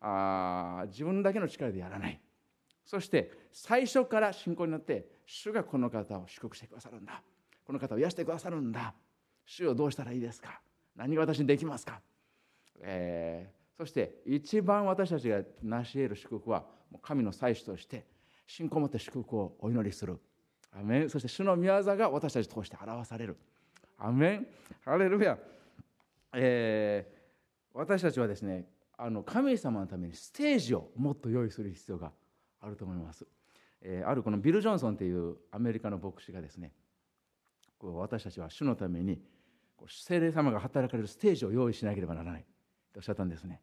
[0.00, 2.20] あ自分だけの力でやらない。
[2.84, 7.22] そして最初から信仰になって主がこの方を祝福してくださるんだ。
[7.64, 8.94] この方を癒してくださるんだ。
[9.44, 10.60] 主をどうしたらいいですか？
[10.96, 12.00] 何が私にできますか、
[12.80, 16.66] えー、そして一番私たちが成し得る祝福は
[17.02, 18.04] 神の祭司として
[18.46, 20.18] 信仰を持って祝福をお祈りする。
[20.72, 21.10] アメン。
[21.10, 23.36] そして主の御業が私たち通して表される。
[23.98, 24.46] アメン
[24.84, 25.36] ハレルヤ、
[26.34, 32.12] えー、私たちはですねあの神様のためにステージをもっと用意する必要が
[32.60, 33.26] あると思います、
[33.82, 36.72] えー、あるこのビル・ジョンソンというアメリカの牧師がですね
[37.78, 39.20] こう私たちは主のために
[39.86, 42.44] 精霊様が働かれるステージを用意しなければならない。
[42.92, 43.60] とおっしゃったんですね。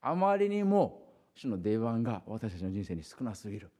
[0.00, 1.02] あまりにも
[1.34, 3.70] 主の出番が私たちの人生に少なすぎる。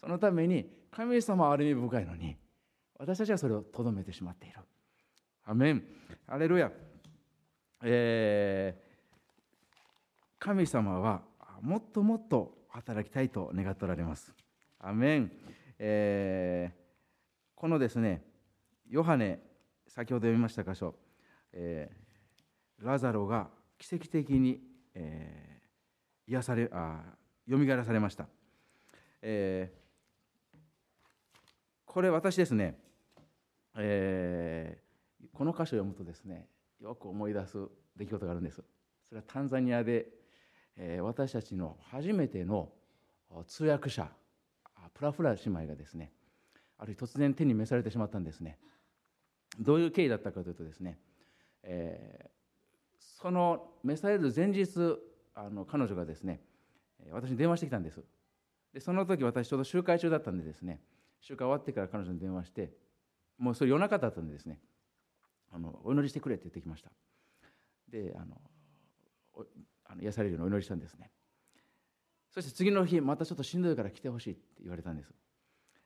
[0.00, 2.36] そのために神様はある意味深いのに
[2.98, 4.58] 私たちはそれをとどめてしまっている。
[5.44, 5.82] アメン
[6.28, 6.70] アレルヤ、
[7.82, 11.22] えー、神様は
[11.60, 14.32] もっともっと働きたいと願っておられます。
[14.80, 15.32] アメン、
[15.78, 18.22] えー、このですね
[18.88, 19.40] ヨハネ
[19.86, 20.94] 先ほど読みました箇所、
[21.52, 24.60] えー、ラザロが奇跡的に、
[24.94, 27.00] えー、癒されあ
[27.46, 28.26] よみがえらされました、
[29.22, 30.58] えー、
[31.84, 32.78] これ私ですね、
[33.76, 34.81] えー、
[35.32, 36.46] この箇所を読むとですね
[36.80, 37.58] よく思い出す
[37.96, 38.62] 出来事があるんです。
[39.08, 40.06] それはタンザニアで、
[40.76, 42.70] えー、私たちの初めての
[43.46, 44.08] 通訳者
[44.94, 46.12] プラフラ姉妹がですね
[46.78, 48.58] ある日突然手に召されてしまったんですね。
[49.60, 50.98] どういう経緯だったかというとですね、
[51.62, 52.30] えー、
[53.20, 54.98] その召される前日
[55.34, 56.40] あの彼女がですね
[57.10, 58.02] 私に電話してきたんです。
[58.72, 60.80] でその時私ちょうど集会中だったんでですね
[61.20, 62.72] 集会終わってから彼女に電話して
[63.38, 64.58] もうそれ夜中だったんでですね
[65.52, 66.90] あのお祈りしてくれって言ってきました。
[67.88, 68.40] であの
[69.84, 71.10] あの癒されるようにお祈りしたんですね。
[72.30, 75.12] そして次の日またちょっとしんどいから来てほしいって言われたんです。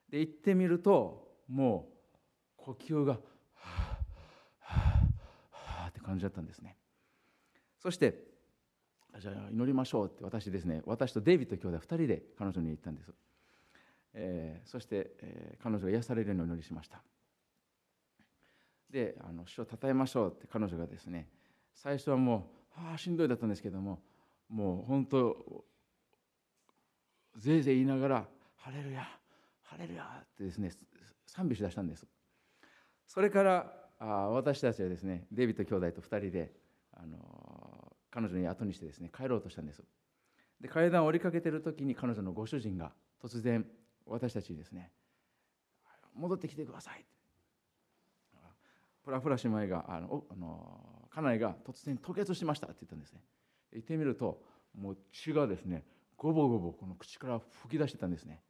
[0.09, 3.19] で行ってみるともう呼吸がは
[3.55, 3.99] あ
[4.61, 4.77] はあ
[5.51, 6.77] はあって感じだったんですね。
[7.79, 8.37] そして
[9.21, 13.13] じゃあ祈りましょうって私ですね私とデイビッド兄弟2人で彼女に言ったんです、
[14.13, 17.03] えー、そして、えー、彼女が癒されるようにお祈りしました。
[18.91, 21.29] であの主をたたえましょうって彼女がですね
[21.75, 24.01] 最初はもうああしんどいだったんですけども
[24.49, 25.65] もう本当
[27.37, 29.07] ぜいぜい言いながら「ハレルヤ
[29.63, 30.71] ハレルヤ」ってですね
[31.27, 32.07] 賛美しだしたんです。
[33.07, 36.53] それからあ私たちはですねデビッド兄弟と2人で
[36.93, 39.83] あの彼女に後にしてですね帰ろうとしたんです。
[40.61, 43.67] で階段を降りかけてる時に彼女のご主人が突然
[44.07, 44.93] 私たちにですね
[46.15, 47.05] 「戻ってきてください」
[49.07, 53.21] プラフラ姉妹があのあの家内が突然吐血しましたって言ったんですね。
[53.73, 54.43] 行ってみると
[54.77, 55.85] もう血がですね
[56.17, 58.43] ごぼごぼこの口から吹き出してたんですね。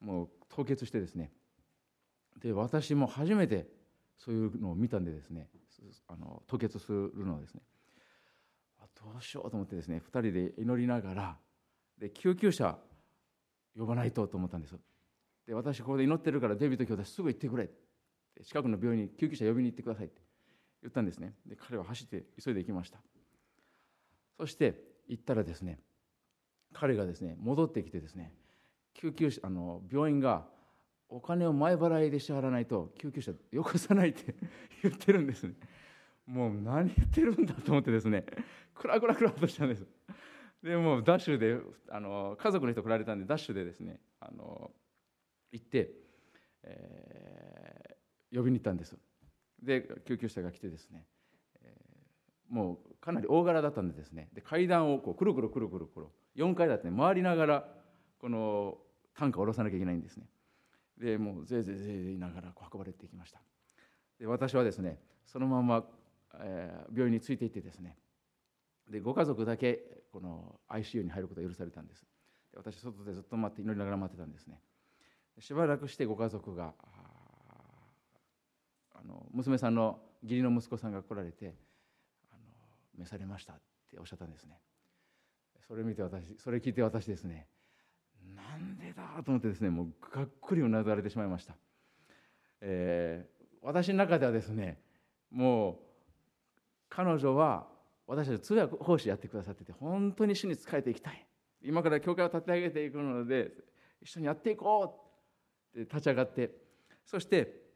[0.00, 1.30] もう凍結してですね。
[2.42, 3.68] で私も初めて
[4.18, 5.48] そういうのを見たんでですね
[6.08, 7.62] あの凍結するのをですね。
[9.00, 11.36] どうしようと思ってですね2人で祈りながら
[11.96, 12.76] で救急車
[13.78, 14.74] 呼ばないとと思ったんです
[15.46, 17.70] で私ここで祈ってるからデビッド兄弟すぐ行ってくれ。
[18.44, 20.20] 近くの病院に救急車呼びに行ってくださいって
[20.82, 21.34] 言ったんですね。
[21.46, 22.98] で彼は走って急いで行きました。
[24.38, 24.74] そして
[25.08, 25.78] 行ったらですね
[26.72, 28.32] 彼がですね戻ってきてですね
[28.94, 30.46] 救急車あの病院が
[31.08, 34.34] お金を前払いで支払わないと救急車よこさないって
[34.82, 35.54] 言ってるんですね。
[36.26, 38.24] もう何言ってるんだと思ってですね
[38.74, 39.86] クラクラクラとしたんです。
[40.62, 44.70] でもうダッシュであの家族の人来られたんでダッシュでですねあの
[45.52, 45.90] 行って、
[46.62, 47.69] えー、
[48.32, 48.96] 呼びに行ったんです。
[49.62, 51.06] で救急車が来てですね、
[51.62, 54.28] えー、もうかなり大柄だったんでですね。
[54.32, 57.68] で階段をこうくるくるくるくるくる4階だって回りながら
[58.18, 58.78] この
[59.14, 60.26] 担架を下ろさなきゃいけないんですね。
[60.98, 63.40] でもうぜいぜいぜいぜい言いながら運ばれていきました。
[64.18, 65.84] で私はですねそのまま、
[66.40, 67.96] えー、病院についていってですね
[68.90, 72.06] でご家族だけこの ICU に入ることが許されたんです。
[72.52, 74.60] で私外でずっと待って祈りながら待ってたんですね。
[75.38, 76.74] しばらくしてご家族が
[79.02, 81.54] あの娘さんの義理の息子さんが来られて
[82.30, 82.40] あの
[82.98, 83.56] 召されましたっ
[83.90, 84.58] ておっしゃったんですね。
[85.66, 87.46] それ見て私それ聞いて私ですね
[88.34, 91.54] なんでだと思ってですねもうがっくりうなだれてしまいました、
[92.60, 94.80] えー、私の中ではですね
[95.30, 95.76] もう
[96.88, 97.68] 彼女は
[98.08, 101.24] 私たち通訳奉仕やってくださってて本当に主に仕えていきたい。
[101.62, 103.52] 今から教会を立て上げていくので
[104.02, 104.98] 一緒にやっていこ
[105.74, 106.50] うって立ち上がって
[107.04, 107.69] そして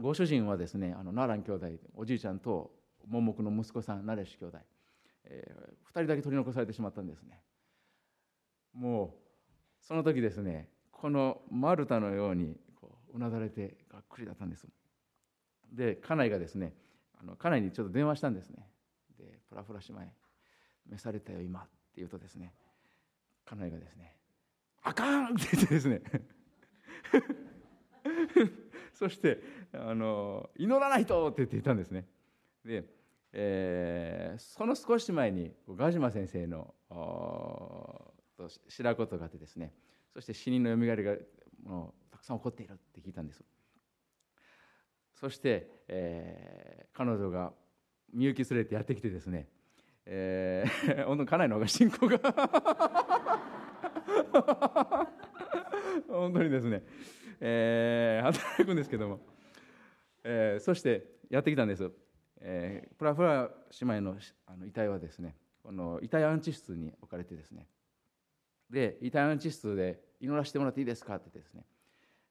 [0.00, 2.70] ご主人はですねあの奈良兄弟おじいちゃんと
[3.08, 4.58] 盲目の息子さんナレシ兄弟、
[5.24, 7.40] えー、2人だけ取り残されてしまったんですね。
[8.74, 9.10] もう
[9.80, 14.66] その時ですねこのマルタのようにこううなだれてがっくりだったんです。
[15.72, 16.74] で家内がですね
[17.18, 18.68] あの家内にちょっと電話したんですね。
[19.18, 20.06] でプラフラ姉妹
[20.90, 22.52] 召されたよ今って言うとですね
[23.44, 24.16] 家内がですね
[24.82, 25.34] あかん！
[25.34, 26.02] って言ってですね。
[28.94, 29.42] そして
[29.78, 32.06] あの祈らないとって言っていたんですね。
[32.64, 32.84] で、
[33.32, 36.74] えー、その少し前にガジマ先生の
[38.68, 39.72] 白ことがあってですね。
[40.12, 41.14] そして死人のよみがえりが
[41.62, 43.42] もうたくさん起こっているって聞いたんです。
[45.14, 47.52] そして、えー、彼女が
[48.12, 49.48] みゆき連れてやってきてですね、
[50.04, 52.18] えー、 本当家内の方が信仰が。
[56.08, 56.82] 本当にですね、
[57.40, 59.20] えー、働くんですけども、
[60.28, 61.88] えー、そしてやってきたんです、
[62.40, 63.48] えー、プラフラ
[63.80, 67.66] 姉妹のあの遺体はですねこの遺体安置室に置かれてですね。
[68.70, 71.64] で遺体安置室で祈らせてもらっていいですかってですね。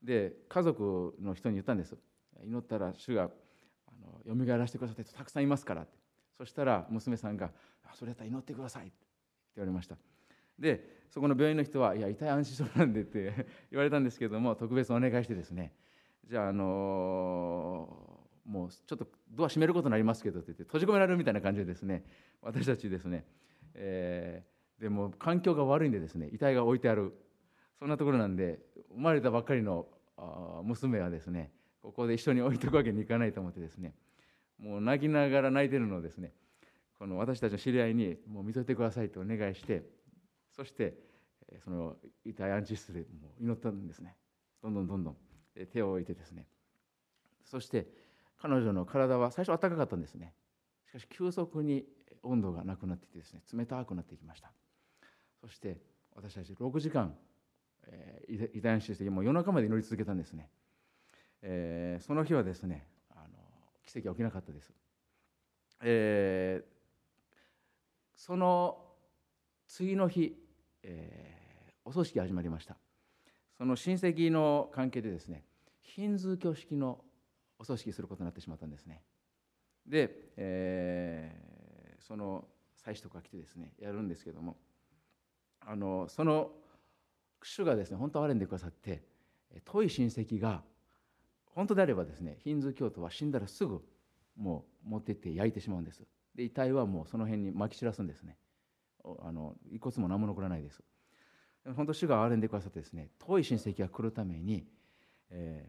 [0.04, 1.98] で家族の人に言ったんです。
[2.44, 3.30] 祈ったら主が
[3.88, 3.92] あ
[4.30, 5.98] の蘇らせてくださってたくさんいますからって。
[6.38, 7.52] そしたら娘さんが
[7.94, 8.94] 「それやったら祈ってください」って
[9.56, 9.98] 言われました。
[10.60, 15.74] でそこの病院の人は「いや遺体安置所なんで」って言われたんですけども特別お願いしてですね
[16.30, 17.88] じゃああの、
[18.46, 22.04] もうちょっとドア閉めることになりますけどって言って閉じ込められるみたいな感じでですね。
[22.42, 23.26] 私たちですね、
[23.74, 27.14] えー、でも環境が悪いんでですね遺体が置いてある。
[27.80, 28.60] そんなところなんで
[28.94, 29.88] 生まれたばっかりの
[30.64, 31.52] 娘はですね
[31.82, 33.94] ここで一緒に置いとくわけにいかないと思ってですね。
[34.58, 36.32] もう泣きながら泣いてるのをですね
[36.98, 39.84] この私たちの知り合いにもう見といてくださいとお願いして
[40.56, 40.94] そして
[41.64, 44.16] その遺体安置室でもう祈ったんですね。
[44.64, 45.18] どんどんどんどん。
[45.72, 46.48] 手を置いてですね。
[47.44, 47.88] そして
[48.38, 50.34] 彼女の体は最初暖かかったんですね。
[50.88, 51.86] しかし急速に
[52.24, 54.52] 温度がなくなっていてですね冷たくなっていきました。
[55.42, 55.78] そして
[56.16, 57.16] 私たち6時間
[57.88, 60.50] えー、異端してもう夜中まで祈り続けたんですね、
[61.42, 63.40] えー、その日はですねあの
[63.86, 64.72] 奇跡は起きなかったです、
[65.84, 66.66] えー、
[68.16, 68.78] その
[69.68, 70.36] 次の日、
[70.84, 72.78] えー、お葬式が始まりました。
[73.58, 75.44] その親戚の関係でですね
[75.82, 77.00] ヒンズー教式の
[77.58, 79.02] お葬式することになってしまったんですね。
[79.88, 82.46] で、えー、その
[82.76, 84.58] 祭司とか来てですねやるんですけども
[85.62, 86.52] あのその
[87.44, 89.04] 主がですね本当は憐れんでくださって
[89.64, 90.64] 遠い親戚が
[91.46, 93.82] 本当であればですねヒンズー教徒は死んだらすぐ
[94.36, 96.04] もう持って行って焼いてしまうんです。
[96.36, 98.38] で遺体はもうその辺にまき散らすんですね。
[99.24, 100.84] あの遺骨も何も残らないです。
[101.74, 104.68] 本当主が憐れんでくださってですね遠い親戚が来るために、
[105.30, 105.68] え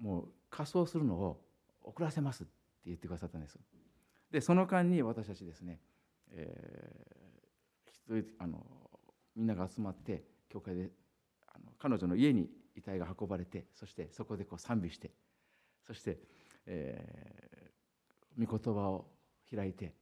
[0.00, 1.40] ー、もう仮装するのを
[1.82, 2.52] 遅らせますって
[2.86, 3.58] 言ってくださったんです。
[4.30, 5.80] でその間に私たちですね、
[6.32, 8.66] えー、あの
[9.34, 10.90] みんなが集まって教会で
[11.46, 15.12] あの彼女の家に遺体が運ばれてそしてそこでこう賛美して
[15.86, 16.18] そして、
[16.66, 19.06] えー、御言葉を
[19.54, 19.94] 開いて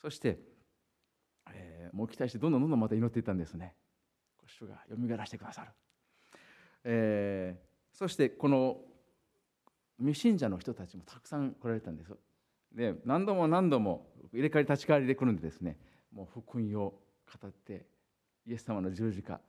[0.00, 0.38] そして、
[1.52, 3.74] えー、もう期待してどんどんどんどんまた祈っていったんですね。
[4.46, 5.70] 主がよみがらしてくださる、
[6.84, 8.78] えー、そしてこの
[9.98, 12.12] 未信者の人たちもたくさん来られたんです。
[12.74, 15.78] で何度も何度も入れ替わり立ち替わりで来るんでですね
[16.12, 17.00] もう福音を
[17.40, 17.86] 語って
[18.46, 19.40] イエス様の十字架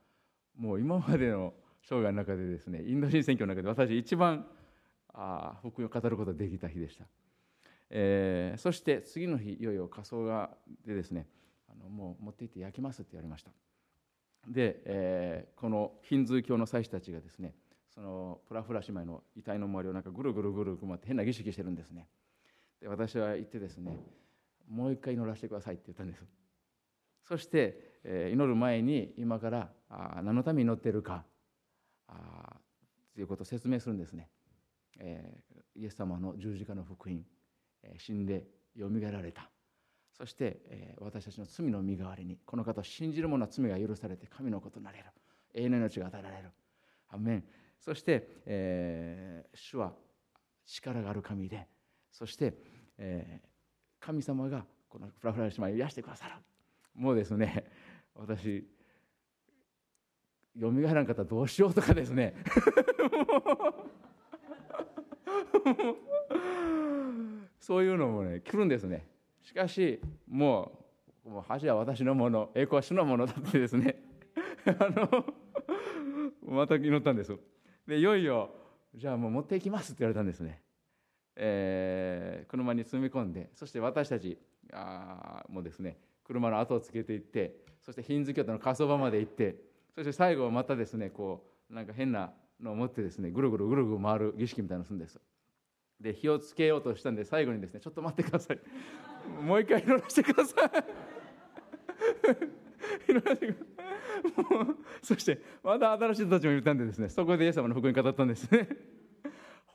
[0.58, 4.46] もう今までの生涯の中でですねインド人選挙の中で私一番
[5.14, 7.06] あ福音を語ることができた日でした、
[7.90, 10.52] えー、そして次の日いよいよ火葬が
[10.86, 11.28] でですね
[11.70, 13.52] あのもう持って行って焼きますって言われました。
[14.48, 17.54] で、えー、このヒンズー教の祭司たちがですね
[17.94, 22.08] そのプラフラ姉妹の遺体の周りをなんかぐるぐるぐる回って変な儀式してるんですね
[22.82, 23.98] で私は言ってですね
[24.70, 26.24] もう一回祈らせてくださいって言ったんです
[27.28, 31.24] そして、えー、祈る前に今からあ何のために祈っているか
[32.08, 32.58] あ
[33.14, 34.30] ということを説明するんですね、
[35.00, 37.22] えー、イエス様の十字架の福音、
[37.84, 38.46] えー、死んで
[38.76, 39.50] よみがえられた
[40.18, 45.06] そして、えー、私たちの罪の身代わりにこの方を信じる者は罪が許されて神のことになれる。
[45.54, 46.50] 永遠の命が与えられる。
[47.10, 47.44] アメン。
[47.80, 49.94] そして、えー、主は
[50.66, 51.68] 力がある神で
[52.12, 52.56] そして、
[52.98, 56.34] えー、神様がこのフラフラの姉妹を癒してくださる。
[56.96, 57.66] もうですね
[58.16, 58.68] 私
[60.56, 62.34] よみがえらんかったらどうしようとかですね。
[67.60, 69.06] そういうのもね来るんですね。
[69.48, 70.74] しかしも
[71.26, 73.96] うもう恥は私のもの栄光は主のものだってですね。
[74.68, 75.26] あの
[76.46, 77.34] また祈ったんです。
[77.88, 78.54] でいよいよ
[78.94, 80.62] じゃあもう持っていきますって言われたんですね、
[81.38, 84.38] えー、車に積み込んでそして私たち
[84.74, 89.56] あもうですね車の後をつけていってそしてヒンズ教徒の火葬場まで行って
[89.96, 95.22] そして最後またですねこうなんか変なのを持ってですねぐるぐるぐるぐる回る儀式みたいなのするんです。
[96.00, 98.60] で火をつけようとしたんで最後にですねちょっと待ってください。
[99.42, 100.70] もう一回祈らせてください。
[103.10, 104.76] 祈らせてください。
[105.02, 108.70] そしてまた新しい人たちもいたんでですねそこでイエス様の福音語ったんですね。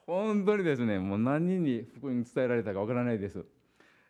[0.06, 3.44] 本当にですねもう何人に福音伝えられたかわからないです。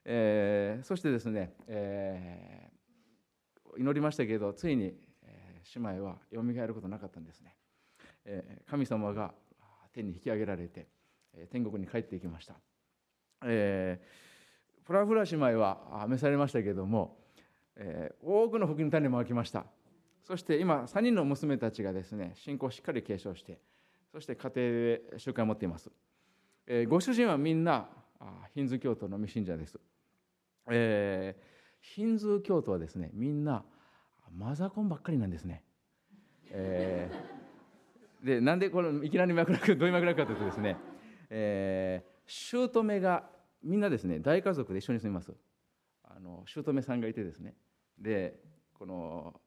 [0.05, 7.55] えー、そしてですね、えー、祈りましたけどついに、えー、姉妹はよみがえることなかったんですね、
[8.25, 9.33] えー、神様が
[9.93, 10.89] 天に引き上げられて、
[11.51, 12.55] 天国に帰っていきました、
[13.45, 17.17] えー、プラフラ姉妹は召されましたけれども、
[17.77, 19.65] えー、多くの福音種も開きました。
[20.23, 23.59] そして今3人の娘たちがですね信仰をしっかり継承して
[24.13, 25.91] そして家庭で習慣を持っています、
[26.67, 27.89] えー、ご主人はみんな
[28.55, 29.81] ヒンズー教徒の未信者です。
[30.71, 31.43] えー、
[31.81, 33.65] ヒンズー教徒はですねみんな
[34.37, 35.63] マザコンばっかりなんですね。
[36.51, 40.77] えー、でなんでこのいきなり脈絡どういう脈絡かというとですね、
[41.35, 43.25] えー、姑が
[43.63, 45.33] みんなですね大家族で一緒に住みます。
[46.05, 47.55] あの姑さんがいてですね
[47.99, 48.39] で
[48.75, 49.41] この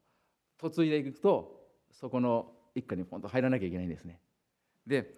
[0.62, 1.62] 嫁いでいくと
[1.92, 4.20] そこの一家にポンと入らなきゃいけないんですね。
[4.88, 5.14] で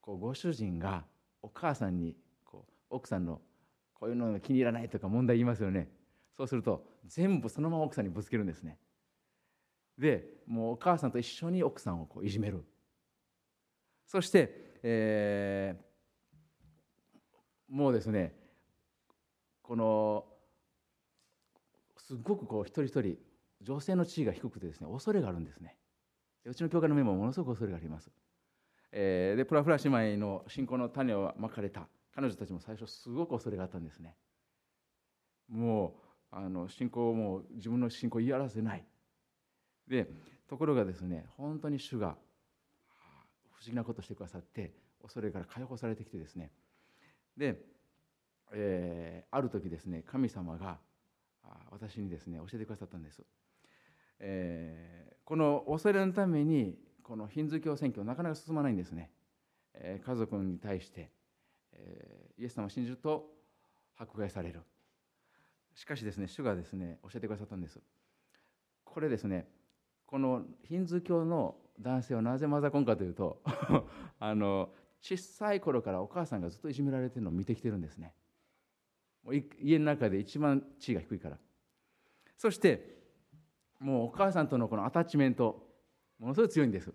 [0.00, 1.04] こうご主人が
[1.42, 3.42] お母さんにこう奥さんの
[3.92, 5.88] こういうのが気に入らないとか問題言いますよね
[6.36, 8.78] そうすると全部そのまま奥さんにぶつけるんですね
[9.96, 12.64] でもうお母さんと一緒に奥さんをこういじめる
[14.06, 18.34] そして、えー、もうですね
[19.62, 20.24] この
[21.96, 23.18] すっごくこう一人一人
[23.60, 25.76] 女性の地位が低くてですね恐れがあるんですね。
[26.44, 28.10] うちの教会のメンバーもものすごく恐れがあります、
[28.90, 31.86] えー、でプラフラ姉妹の信仰の種をまかれた。
[32.14, 34.16] 彼女たちも最初すごく恐れがあったんですね。
[35.48, 35.94] も
[36.32, 38.84] うあの信仰をもう自分の信仰を言い表せない。
[39.88, 40.08] で
[40.48, 42.16] ところがですね本当に主が
[43.62, 46.50] 不思議なことをしてくださって恐れから解放されてきてですね。
[47.36, 47.60] で、
[48.52, 50.78] えー、ある時ですね神様が
[51.70, 53.22] 私にですね教えてくださったんです、
[54.18, 59.10] えー、この恐れのためにこのヒンズー教選挙なかなか進まないんですね、
[59.74, 61.10] えー、家族に対して、
[61.72, 63.30] えー、イエス様を信じると
[63.96, 64.60] 迫害される。
[65.74, 67.80] しかしですね主がですね教えてくださったんです。
[68.84, 69.46] これですね
[70.06, 73.42] このヒンズー教の男性はなぜマザコンかというと
[74.18, 78.14] あの小さい頃からお母さんがずっといじめられてるのを見てきてるんですね。
[79.60, 81.38] 家の中で一番地位が低いから。
[82.36, 83.02] そして
[83.78, 85.68] もうお母さんとのこのアタッチメント
[86.18, 86.92] ものすごい強いんです。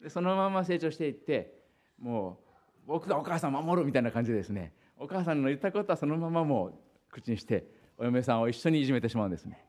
[0.00, 1.64] でそのまま成長していって
[1.98, 2.40] も
[2.84, 4.72] う僕がお母さん守るみたいな感じでですね。
[4.96, 6.74] お母さんの言ったことはそのままもう
[7.10, 7.66] 口にして
[7.96, 9.64] お嫁さんを一緒にいじめてしまうんですね。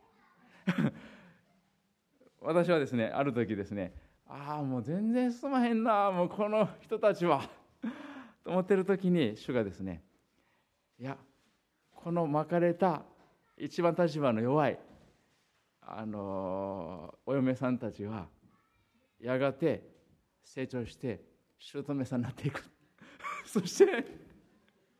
[2.41, 3.93] 私はですねある時ですね
[4.27, 7.49] ああもう全然進まへんなもうこの人たちは
[8.43, 10.03] と思ってる時に主がですね
[10.99, 11.17] いや
[11.91, 13.03] この巻かれた
[13.57, 14.79] 一番立場の弱い
[15.81, 18.27] あのお嫁さんたちは
[19.19, 19.87] やがて
[20.43, 21.23] 成長して
[21.59, 22.63] 姑さんになっていく。
[23.45, 24.05] そして、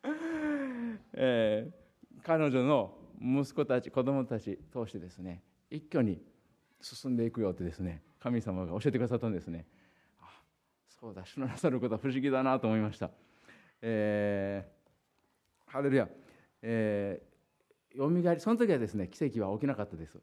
[1.13, 6.21] えー、彼女の息子たち子供たち通してですね一挙に
[6.81, 9.65] 進んでいくよってですね神様が教えてくださったんですね。
[10.19, 10.25] あ
[10.87, 13.11] そうだ主のなさることは不思議だなと思いました、
[13.81, 16.07] えー、ハレルヤ、
[16.61, 20.19] えー、よみがえりその時はですね奇跡は起きなかったです。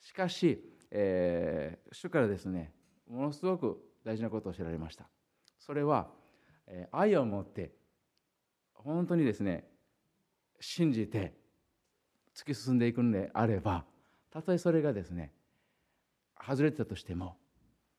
[0.00, 2.72] しかし、えー、主からですね
[3.08, 5.08] ものすごく大事なことを教えられました。
[5.58, 6.08] それは、
[6.66, 7.72] えー、愛を持って
[8.74, 9.64] 本当にですね
[10.60, 11.34] 信じて
[12.34, 13.84] 突き進んでいくのであれば
[14.30, 15.30] たとえそれがですね
[16.46, 17.36] 外れてたとしても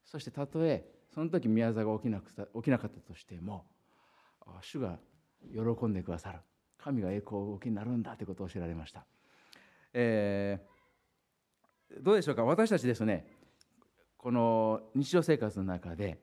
[0.03, 3.65] そしてたとえその時宮沢が起きなく起きなかったとしても
[4.61, 4.99] 主が
[5.53, 6.39] 喜んでくださる。
[6.77, 9.05] 神が栄光をおきになるんだということを教えられました、
[9.93, 12.43] えー、どうでしょうか？
[12.43, 13.25] 私たちですね
[14.17, 16.19] この日常生活の中で、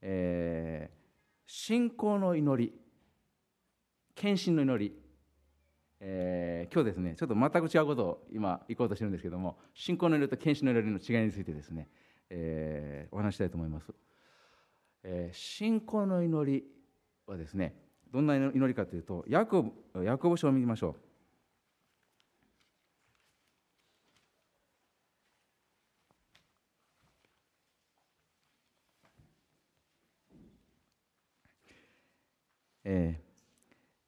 [0.00, 0.96] えー、
[1.48, 2.72] 信仰の祈り
[4.14, 5.03] 献身の祈り
[6.00, 11.88] えー、今日ですねちょっと全く違うことを今行こうとしてるんですけども信仰の祈りと献身の祈りの違いについてですね、
[12.30, 13.92] えー、お話したいと思います、
[15.02, 16.64] えー、信仰の祈り
[17.26, 17.74] はですね
[18.12, 19.62] どんな祈りかというとヤコ
[19.94, 20.94] ブヤコブ書を見ましょう。
[32.84, 33.18] え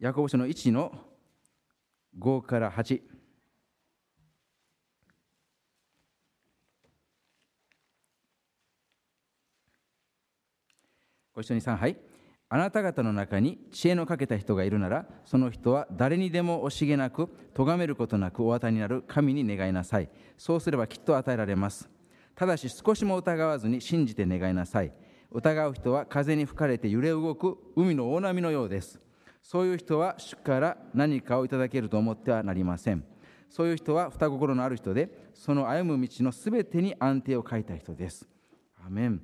[0.00, 0.92] ー、ヤコブ書の1の
[2.18, 3.00] 5から8
[11.34, 11.96] ご一緒に3杯
[12.48, 20.08] あなた方の中に知恵のかけた人がいるならその人は誰にでも惜しげなく咎めることなくお与えになる神に願いなさい。
[20.38, 21.88] そうすればきっと与えられます。
[22.36, 24.92] ただし少しも疑わずに信じて願いなさい。
[25.32, 29.00] 疑う人は風に吹かれて揺れ動く海の大波のようです。
[29.46, 33.04] そういう人は主から何かをいただけると思ってはなりません。
[33.48, 38.26] そういう人は双心のある人でその歩む道のすべてに安定を書いた人です。
[38.84, 39.22] アメン、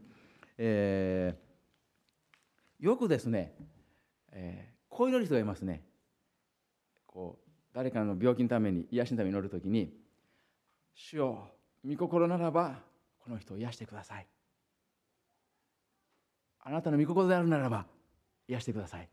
[0.58, 3.52] えー、よくですね、
[4.30, 5.82] えー、こういう人がいますね。
[7.04, 9.92] こう誰かの病気のために癒しのために祈るときに
[10.94, 11.50] 「主よ
[11.84, 12.80] 御心ならば
[13.18, 14.28] この人を癒してください」
[16.62, 17.86] 「あなたの御心であるならば
[18.46, 19.08] 癒してください」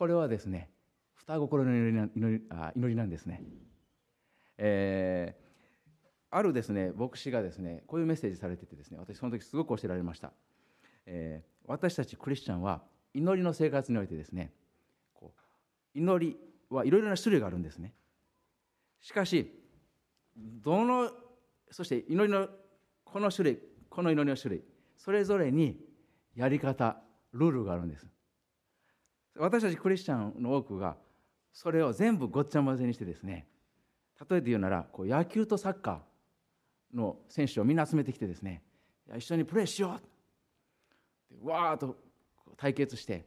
[0.00, 0.70] これはですね
[1.14, 3.42] 双心の祈りな祈りあ祈りなんですね、
[4.56, 10.32] えー、あるですね牧師がですねこういうメッセージされててですね私その時すごく教えられました、
[11.04, 12.80] えー、私たちクリスチャンは
[13.12, 14.54] 祈りの生活においてですね
[15.12, 16.38] こう祈り
[16.70, 17.92] はいろいろな種類があるんですね。
[19.02, 19.52] しかし
[20.34, 21.10] どの
[21.70, 22.48] そして祈りの
[23.04, 23.58] この種類
[23.90, 24.64] この祈りの種類
[24.96, 25.78] それぞれに
[26.34, 27.02] やり方
[27.34, 28.06] ルールがあるんです。
[29.40, 30.96] 私たちクリスチャンの多くが
[31.52, 33.46] それを全部ごっちゃ混ぜにしてですね
[34.30, 38.62] 例えて言うならこう野球とサッカーの選手をみんな集めてきてですね
[39.16, 39.98] 一緒にプレーしよ
[41.42, 41.96] うわーっと
[42.56, 43.24] 対決して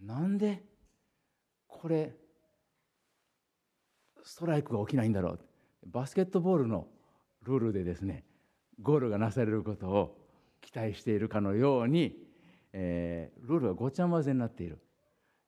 [0.00, 0.62] なんで
[1.66, 2.12] これ
[4.22, 5.40] ストライクが起きないんだろう
[5.86, 6.86] バスケットボールの
[7.42, 8.24] ルールでですね
[8.80, 10.16] ゴールがなされることを
[10.60, 12.21] 期待しているかのように
[12.72, 14.78] えー、ルールがごちゃ混ぜになっている、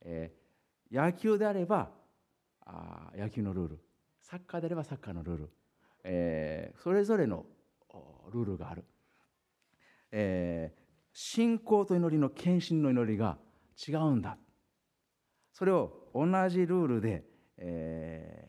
[0.03, 1.91] えー、野球であれば
[2.67, 3.81] あ野球のルール。
[4.21, 5.51] サッカーであればサッカーのルール。
[6.05, 7.47] えー、それぞれの
[8.33, 8.85] ルールがある、
[10.11, 10.81] えー、
[11.13, 13.39] 信仰と祈りの献身の祈りが
[13.87, 14.37] 違うんだ。
[15.53, 17.25] それを同じルールで、
[17.59, 18.49] え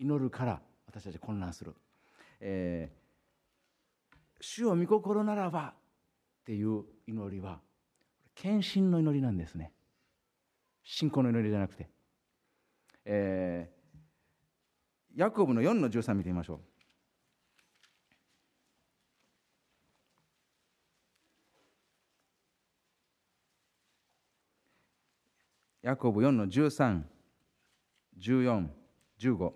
[0.00, 1.74] ー、祈るから私たち混乱する、
[2.40, 5.74] えー、主を御心ならば
[6.40, 7.60] っていう祈りは
[8.34, 9.72] 献身の祈りなんですね
[10.82, 11.88] 信仰の祈りじゃなくて、
[13.04, 16.74] えー、ヤコブの4の13見てみましょう
[25.84, 27.02] ヤコブ4の13、
[28.18, 28.68] 14、
[29.20, 29.52] 15。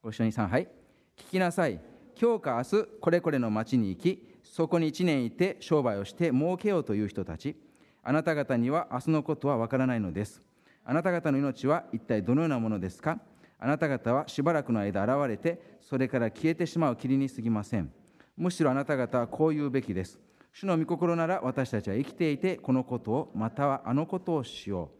[0.00, 0.68] ご一緒に3、はい。
[1.16, 1.80] 聞きなさい。
[2.16, 7.54] 今日か明日、これこれの町に行き、そこに1年いて商売をして儲けようという人たち。
[8.02, 10.42] あなた方には明日のことはわからないのです。
[10.84, 13.20] あなた方の命は一体どのようなものですか？
[13.60, 17.92] あなた方はしばらくの間現れて、それから消えてしまう霧に過ぎません。
[18.36, 20.18] むしろあなた方はこう言うべきです。
[20.52, 24.90] 主の御心なら私たちは生きていてこのことをまたはあのことをしよ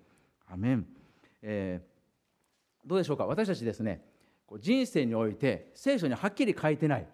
[0.48, 0.52] う。
[0.52, 0.86] アメン、
[1.42, 3.26] えー、どうでしょうか？
[3.26, 4.04] 私たちですね
[4.60, 7.06] 人生において聖書にはっきり書いてない、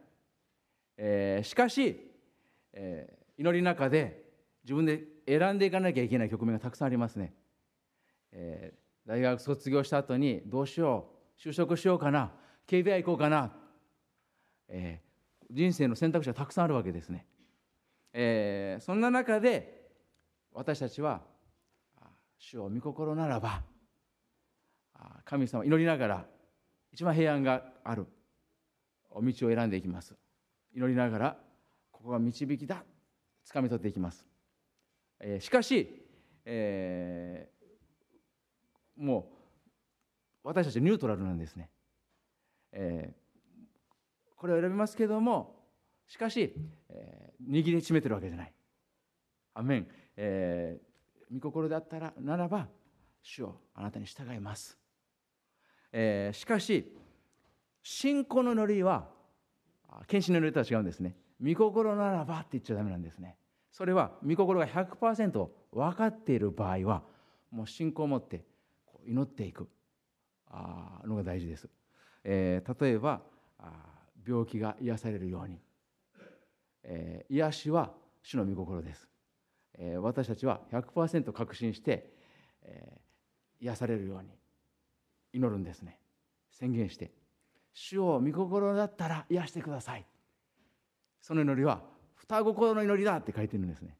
[0.99, 2.12] えー、しかし、
[2.78, 4.22] えー、祈りの中で
[4.62, 7.32] 自分で選んでいかなきゃいけない局面がたくさんありますね、
[8.32, 11.08] えー、大学卒業した後にどうしよ
[11.38, 12.32] う就職しようかな
[12.68, 13.52] KBI 行こうかな、
[14.68, 17.26] えー、人生の選択肢がたくさんあるわけですね。
[18.12, 19.88] えー、そんな中で
[20.52, 21.20] 私たちは
[22.38, 23.62] 主を御心ならば
[25.24, 26.26] 神様祈りながら
[26.92, 28.06] 一番平安がある
[29.10, 30.14] 道を選んでいきます。
[30.74, 31.45] 祈りながら
[31.97, 32.84] ここが導きだ
[33.53, 34.26] 掴み取っていきます、
[35.20, 35.88] えー、しかし、
[36.44, 39.30] えー、も
[40.44, 41.70] う私たちニュートラルなんですね、
[42.72, 45.57] えー、これを選びますけども
[46.09, 46.55] しかし、
[46.88, 48.53] えー、握りしめてるわけじゃない。
[49.55, 49.88] アメン。
[50.16, 52.68] えー、御心だったらならば
[53.22, 54.78] 主をあなたに従います。
[55.92, 56.97] えー、しかし
[57.82, 59.09] 信仰のノリは
[60.07, 61.16] 献身のノリとは違うんですね。
[61.43, 63.37] 御心ならばって言っちゃダメなんですね。
[63.70, 67.03] それは御心が100%分かっている場合は
[67.51, 68.45] もう信仰を持って
[69.07, 69.68] 祈っていく。
[71.07, 71.68] のが大事です。
[72.24, 73.22] えー、例えば
[74.26, 75.59] 病気が癒されるように。
[76.89, 79.09] えー、癒しは主の御心です、
[79.74, 82.12] えー、私たちは100%確信して、
[82.62, 84.28] えー、癒されるように
[85.32, 85.99] 祈るんですね。
[86.51, 87.12] 宣言して。
[87.74, 90.07] 主を御心だったら癒してください。
[91.20, 91.82] その祈りは
[92.14, 93.96] 双心の祈りだって書いてるんですね、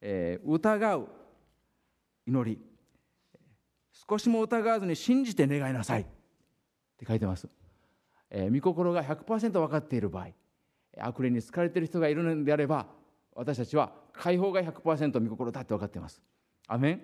[0.00, 1.08] えー、疑う
[2.26, 2.58] 祈り。
[4.08, 6.04] 少しも疑わずに信じて願いなさいっ
[6.96, 7.48] て書いてます、
[8.30, 10.28] えー、御心が100%分かっている場合
[11.00, 12.86] 悪霊に疲れている人がいるのであれば
[13.34, 16.20] 私たちは解放が100%御心だって分かっています。
[16.66, 17.02] アメン、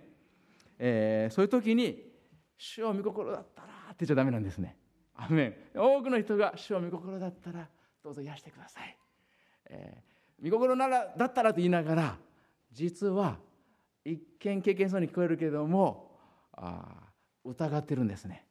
[0.78, 2.12] えー、そういう時に
[2.58, 4.76] 「主を御心だったら」って言っちゃダメなんですね。
[5.14, 5.80] アメン。
[5.80, 7.68] 多くの人が「主を御心だったら
[8.02, 8.98] どうぞ癒してください」
[9.70, 12.16] えー、御心ならだったらと言いながら
[12.72, 13.38] 実は
[14.04, 16.10] 一見経験そうに聞こえるけれども
[16.52, 17.10] あ
[17.44, 18.46] 疑ってるんですね。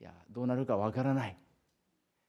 [0.00, 1.36] いやどうなるかわからない。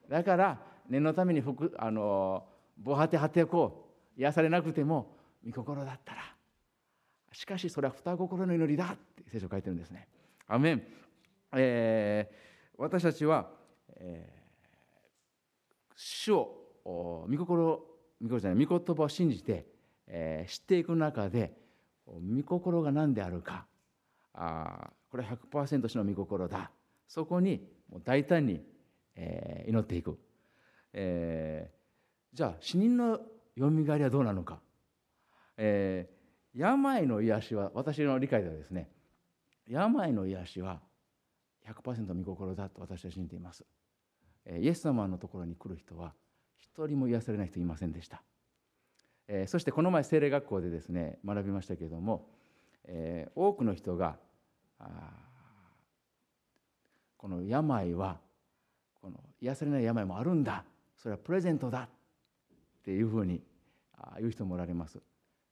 [0.09, 0.59] だから
[0.89, 1.43] 念のために
[1.77, 2.45] あの
[2.77, 5.15] 防波堤張っておこう癒されなくても
[5.45, 6.21] 御心だったら
[7.31, 10.07] しかしそれは双心の祈りだって聖書書いてるんですね。
[10.47, 10.83] アメン、
[11.53, 13.49] えー、私たちは、
[13.97, 19.65] えー、主を御心御言葉を信じて、
[20.07, 21.53] えー、知っていく中で
[22.05, 23.65] 御心が何であるか。
[24.33, 26.71] あこれは100%主の御心だ。
[27.07, 27.67] そこに
[28.03, 28.61] 大胆に、
[29.15, 30.17] えー、祈っていく、
[30.93, 31.71] え
[32.35, 33.19] じゃあ死人の
[33.55, 34.59] よみがえりはどうなのか、
[35.55, 38.89] えー、病の癒しは私の理解ではですね
[39.67, 40.81] 病の癒しは
[41.65, 43.63] 100%見心だと私は信じています、
[44.45, 46.13] えー、イエス様のところに来る人は
[46.73, 48.21] 一人も癒されない人いませんでした、
[49.27, 52.27] えー、そしてこの前精霊学校でですね学びましたけれども、
[52.85, 54.17] えー、多くの人が
[57.17, 58.17] この病は
[59.01, 60.63] この癒されない病もあるんだ。
[60.97, 61.83] それはプレゼントだ。
[61.83, 61.87] っ
[62.83, 63.41] ていうふうに
[64.19, 64.99] 言う人もおられます。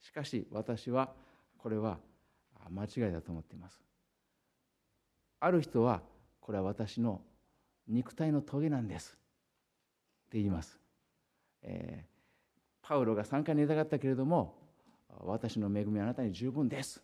[0.01, 1.09] しかし私は
[1.57, 1.97] これは
[2.70, 3.82] 間違いだと思っています。
[5.39, 6.01] ある人は
[6.41, 7.22] これは私の
[7.88, 9.18] 肉体の棘なんです。
[10.28, 10.80] って言います、
[11.64, 14.55] えー、パウロが3回寝たかったけれども
[15.22, 17.01] 私の恵みはあなたに十分です。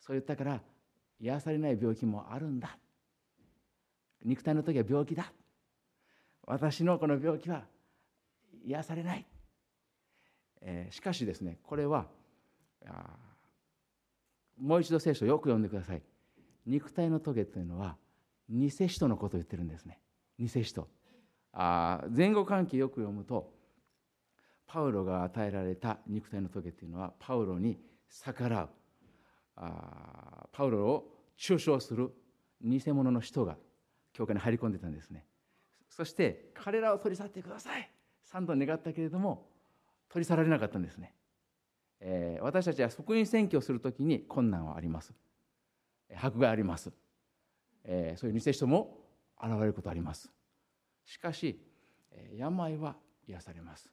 [0.00, 0.60] そう言ったから
[1.20, 2.78] 癒されない病気もあるんだ。
[4.24, 5.32] 肉体の時は病気だ。
[6.46, 7.64] 私のこの病気は
[8.64, 9.26] 癒されない、
[10.62, 12.06] えー、しかしですねこれは
[14.58, 16.02] もう一度聖書をよく読んでください。
[16.66, 17.96] 肉体の棘というのは
[18.48, 19.98] 偽使徒のことを言ってるんですね。
[20.38, 20.88] 偽使徒。
[21.52, 23.52] あ前後関係よく読むと
[24.66, 27.78] パウロが与えられた肉体の棘というのはパウロに
[28.08, 28.68] 逆らう。
[29.56, 32.12] あパウロを中傷する
[32.62, 33.56] 偽物の人が
[34.12, 35.26] 教会に入り込んでたんですね。
[35.88, 37.90] そして彼らを取り去ってください。
[38.32, 39.48] 3度願ったけれども
[40.08, 41.14] 取り去られなかったんですね、
[42.00, 45.12] えー、私たちは福音宣教するときに困難はあります。
[46.14, 46.90] 迫害あります、
[47.84, 48.98] えー、そういう偽人も
[49.40, 50.30] 現れることあります。
[51.10, 51.58] しかし
[52.36, 52.94] 病は
[53.26, 53.90] 癒されます。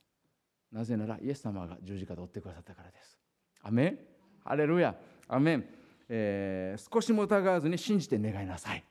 [0.72, 3.18] なぜならイエス様が十字架で追ってくださったからです。
[3.64, 4.00] アメン。
[4.44, 4.96] ハレルヤ。
[5.28, 5.66] アメン、
[6.10, 8.84] えー、少しも疑わずに信じて願いなさい。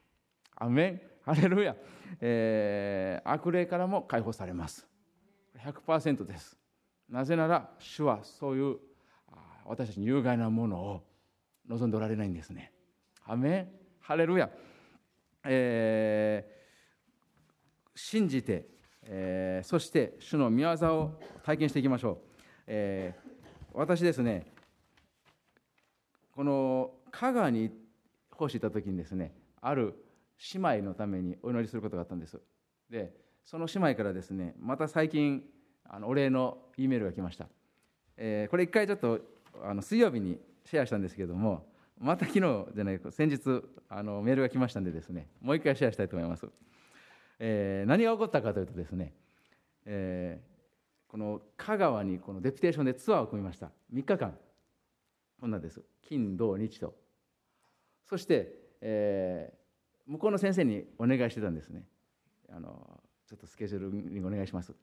[0.57, 1.01] アメン。
[1.23, 1.77] ハレルヤ、
[2.21, 4.87] えー、悪霊からも解放されます。
[5.65, 6.57] 100%です。
[7.09, 8.77] なぜなら主はそういう
[9.67, 11.05] 私たちに有害なものを
[11.69, 12.73] 望んでおられないんですね。
[13.25, 13.69] アメン。
[14.01, 14.51] ハレルヤ、
[15.45, 16.56] えー、
[17.97, 18.67] 信じて、
[19.05, 20.69] えー、そして主の御業
[21.01, 22.19] を体験していきましょう、
[22.67, 24.47] えー、私ですね
[26.33, 27.71] この香川に
[28.31, 29.33] 奉仕した時にですね
[29.63, 29.95] ある
[30.53, 32.39] 姉妹のためにお祈りすることがあったんです。
[32.91, 33.11] で
[33.43, 35.43] その姉妹からですねまた最近
[35.89, 37.49] あのお礼の E メールが来ました、
[38.17, 39.21] えー、これ一回ちょっと
[39.65, 41.65] あの水曜日にシェアしたんですけども
[41.99, 46.47] また昨日じゃない先日あのメールが来ましたんでですねもう一回シェアしたいと思います、
[47.39, 49.13] えー、何が起こったかというとですね、
[49.85, 53.71] えー、この香川にこのデピテーションでツアーを組みました。
[53.93, 54.37] 3日間。
[55.41, 55.83] こんなんです。
[56.03, 56.95] 金土日と。
[58.09, 61.85] そして、えー、向こうの先生にお願いしてたんですね。
[62.51, 64.75] あのちょっとスケジュールにお願いします。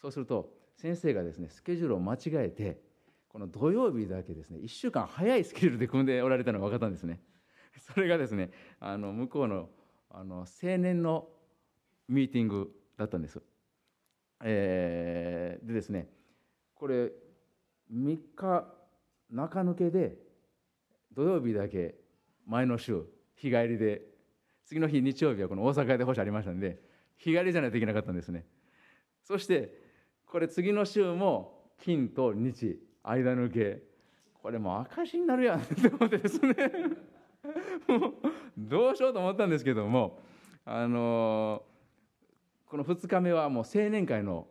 [0.00, 2.80] そうすると先生がですねスケジュールを間違えて
[3.28, 7.20] この土曜日だけですね1週間早いスケジュールで組んでおられたのが分かったんですね。
[7.94, 8.50] それがですね
[8.80, 9.68] あの向こうの
[10.10, 11.28] あの青年の
[12.08, 13.40] ミーティングだったんです、
[14.42, 16.08] えー、でですね
[16.74, 17.10] これ
[17.92, 18.64] 3日
[19.30, 20.16] 中抜けで
[21.14, 21.94] 土曜日だけ
[22.46, 23.04] 前の週
[23.36, 24.02] 日帰りで
[24.66, 26.80] 次の日日曜日はこの大阪で星ありましたんで
[27.18, 28.44] 日帰りじゃないといけなかったんですね。
[29.22, 29.74] そして
[30.26, 33.82] これ次の週も金と日間抜け。
[34.42, 36.54] これもう赤字になるやんって思ってですね。
[37.86, 38.12] もう
[38.56, 40.20] どうしようと思ったんですけども
[40.64, 41.64] あの
[42.72, 44.46] この2日目はもう青年会の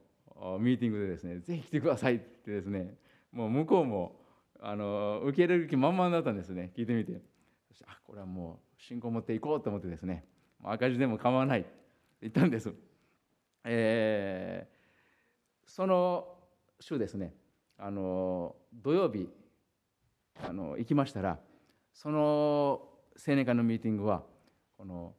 [0.59, 2.93] ミーティングでですねぜひ来てくださいってですね
[3.31, 4.15] もう向こうも
[4.59, 7.13] あの受け入れる気満々だったんですね聞いてみて。
[7.69, 10.23] そしてあこれはもう信仰を持っていこうと思ってですね
[10.63, 11.69] 赤字でも構わないって
[12.21, 12.71] 言ったんです、
[13.63, 16.27] えー、その
[16.79, 17.33] 週ですね
[17.79, 19.29] あの土曜日
[20.47, 21.39] あの行きましたら
[21.91, 22.83] その
[23.27, 24.21] 青年会のミーティングは
[24.77, 25.15] この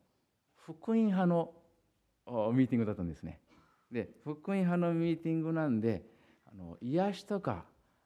[0.55, 1.53] 福音派の
[2.52, 3.40] ミーティングだったんですね。
[3.90, 6.02] で福音派のミーティングなんで
[6.46, 7.64] あの癒しとか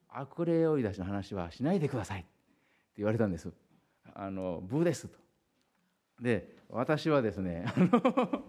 [0.08, 2.20] 悪霊追い出しの話はしないでください。
[2.20, 2.28] って
[2.98, 3.52] 言われたんです。
[4.14, 5.18] あのブーですと。
[6.20, 8.42] で私はですねあの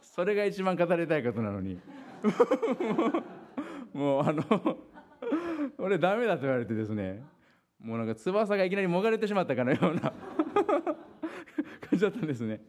[0.00, 1.80] それが一番語りたいことなのに。
[3.92, 4.42] もうあの
[5.78, 7.22] 俺ダメだと言われてですね
[7.80, 10.12] もうなんか翼がいきなりもがれてしまったかのような感
[11.92, 12.60] じだったんですね、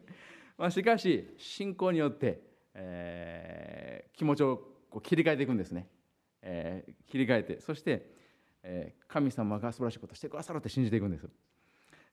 [0.56, 2.40] まあ、しかし信仰によって、
[2.82, 4.56] えー、気持ちを
[4.88, 5.86] こう切り替えていくんですね、
[6.42, 8.06] えー、切り替えてそして、
[8.62, 11.28] えー、神様が素晴らしいことをしてくださるって信じていくんです、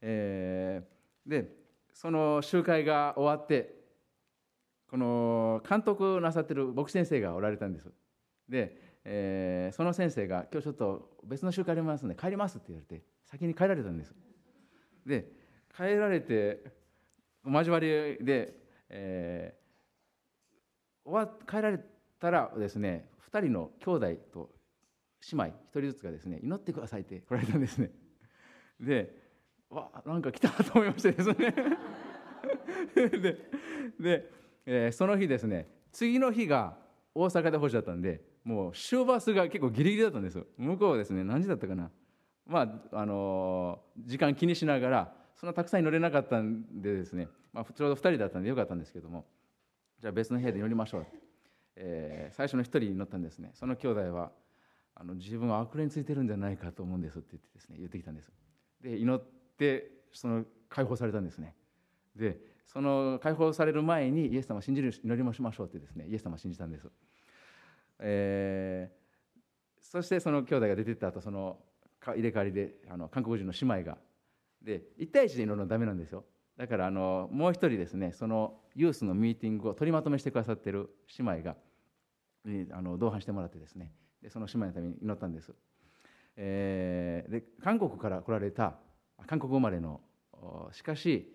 [0.01, 1.55] えー、で
[1.93, 3.75] その集会が終わって
[4.89, 7.91] この監督なさってる牧師先生がおられたんです。
[8.47, 14.13] でえー、その先生が「今日ちょっと別の集会ありますので帰ります」って言われて先に帰られたんです。
[15.05, 15.31] で
[15.75, 16.61] 帰られて
[17.45, 18.53] 交わりで、
[18.89, 19.66] えー、
[21.07, 21.79] 終わ帰られ
[22.19, 24.49] たらですね2人の兄弟と
[25.31, 27.91] 姉妹1人ずつがですね祈ってくださいって来られたんですね。
[28.79, 29.15] で
[29.69, 31.35] わなんか来たと思いましてですね。
[32.95, 33.09] で
[33.99, 34.31] で、
[34.65, 36.77] えー、その日ですね次の日が
[37.15, 40.45] 大阪で星だったんでもう終バスが結構ギリギリだったんですよ。
[40.57, 41.89] 向こうはですね何時だったかな。
[42.45, 49.25] まああの時間気にしながらそんなたくさん乗れなかったんでですね、まあ、ちょうど2人だったんでよかったんですけども。
[49.99, 51.05] じゃあ別の部屋で乗りましょう、
[51.75, 53.51] えー、最初の1人に乗ったんですね。
[53.53, 54.31] その兄弟は
[54.95, 58.31] あの自分は悪霊についてるんじゃないかと思うんですって言ってですね言ってきたんです。
[58.81, 59.23] で祈っ
[59.57, 61.55] てその解放されたんですね。
[62.15, 66.89] でその解放される前にイエス様を信じる祈りもしましょうってですねイエス様を信じたんです、
[67.99, 71.59] えー、そしてその兄弟が出てった後その
[72.01, 73.97] 入れ替わりであの韓国人の姉妹が。
[74.61, 76.25] で1対1で祈るのはダメなんですよ。
[76.57, 81.55] だからあのもう一人ですねそのユースのミーティングを取りまとめしてくださってる姉妹が
[82.71, 83.91] あの同伴してもらってですね
[84.21, 85.53] でその姉妹のために祈ったんです、
[86.35, 88.75] えー、で韓国から来られた
[89.27, 90.01] 韓国生まれの
[90.71, 91.33] しかし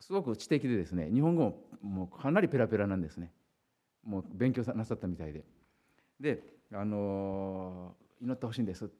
[0.00, 3.30] すごく知的でですね日本語ももうかなりペラペラなんですね。
[4.02, 5.44] もう勉強なさったみたいで。
[6.18, 6.42] で、
[6.72, 8.90] あの祈ってほしいんです。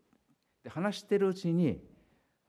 [0.62, 1.80] で話してるうちに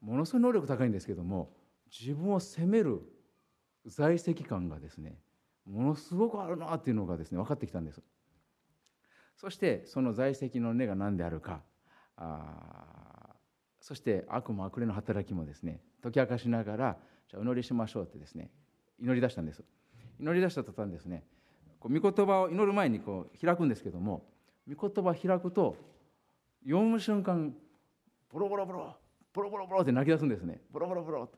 [0.01, 1.54] ものすごい能力高いんですけども
[1.91, 3.01] 自分を責める
[3.85, 5.17] 在籍感がですね
[5.65, 8.01] ものすごくあるなっていうのがですね分かってきたんです。
[9.35, 11.61] そしてその在籍の根が何であるか
[12.17, 13.35] あ
[13.81, 16.97] そして悪も悪霊の働きもですね解き明かしながら
[17.29, 18.49] じゃあお祈りしましょうってですね
[18.99, 19.63] 祈り出したんです。
[20.19, 21.23] 祈り出した途端ですね
[21.79, 24.25] こう御言葉を祈る前にこう開くんですけども
[24.73, 25.75] 御言葉開くと
[26.63, 27.53] 読む瞬間
[28.31, 28.95] ボロボロボロ
[29.33, 30.61] ボロボロボロって泣き出すんですね。
[30.71, 31.37] ボロボロボロと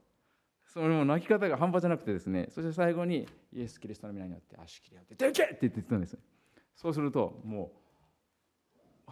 [0.68, 5.32] その泣き方が半端じゃなくてですねそして最後にイエス・キリストの皆によって足切り合って「出て!
[5.32, 6.18] け!」って言ってたんです。
[6.76, 7.72] そうするとも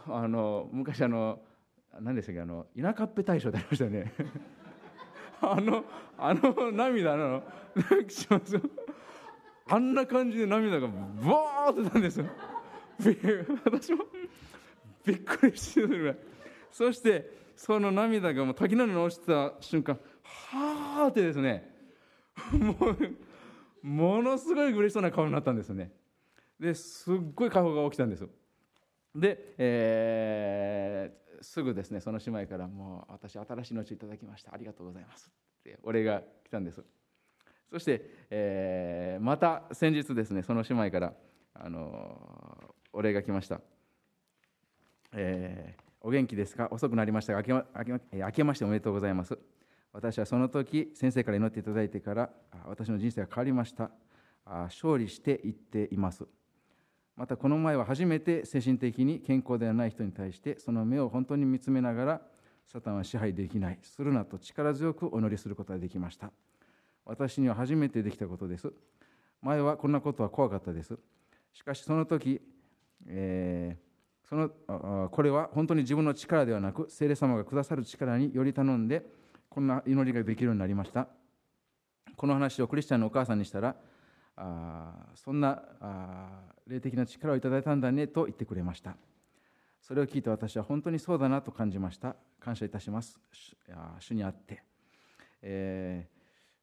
[0.07, 1.39] うあの昔あの
[1.99, 4.13] 何でしたっけあの田舎っぺ大将でありましたよね。
[5.41, 5.85] あの
[6.17, 7.43] あの涙の
[8.07, 8.59] します
[9.67, 12.27] あんな感じで涙がボーってたんですよ。
[13.63, 14.05] 私も
[15.05, 16.17] びっくりしてるぐらい。
[16.71, 20.01] そしてその涙がもう滝のように落ちた瞬間は
[20.53, 20.74] あ
[21.07, 21.71] ってですね
[22.51, 25.91] もうものすごい嬉しそうな顔になったんですね。
[26.59, 28.27] ですっごい顔が起きたんです
[29.13, 34.53] で、えー、すぐですねその姉妹から「もう私新しい命いただきました。
[34.53, 36.83] ありがとうございます」ってお礼が来たんです。
[37.69, 41.13] そして、えー、また先日ですねその姉妹から
[41.53, 43.59] あのお礼が来ました、
[45.13, 46.69] えー、お元気ですか？
[46.71, 47.65] 遅くなりましたが明けま
[48.13, 49.37] 明けましておめでとうございます。
[49.95, 52.29] 私はその時先生から祈っていただいてから
[52.65, 53.91] 私の人生が変わりました。
[54.45, 56.25] 勝利していっています。
[57.15, 62.21] またこの前は初めて精神的に健康ではない人に対してその目を本当に見つめながら
[62.67, 63.79] サタンは支配できない。
[63.83, 66.29] するなと力強くお祈りすることができました。
[67.05, 68.73] 私には初めてできたことです。
[69.41, 70.99] 前はこんなことは怖かったです。
[71.53, 72.41] しかしその時、
[73.07, 79.23] えー、そのこれは本当に自分の力ではなく聖霊様がくださる力により頼んで
[79.55, 81.07] こんな祈りができるようになりました。
[82.17, 83.77] この話をクリスチャンのお母さんにしたら
[84.35, 88.97] あそんなあ霊的な力をいただいたんだねと言ってくれました。
[89.79, 92.17] それを聞いて私は本当にそうだなと感じました。
[92.41, 93.17] 感謝いたします。
[94.01, 94.61] 主にあって、
[95.41, 96.09] え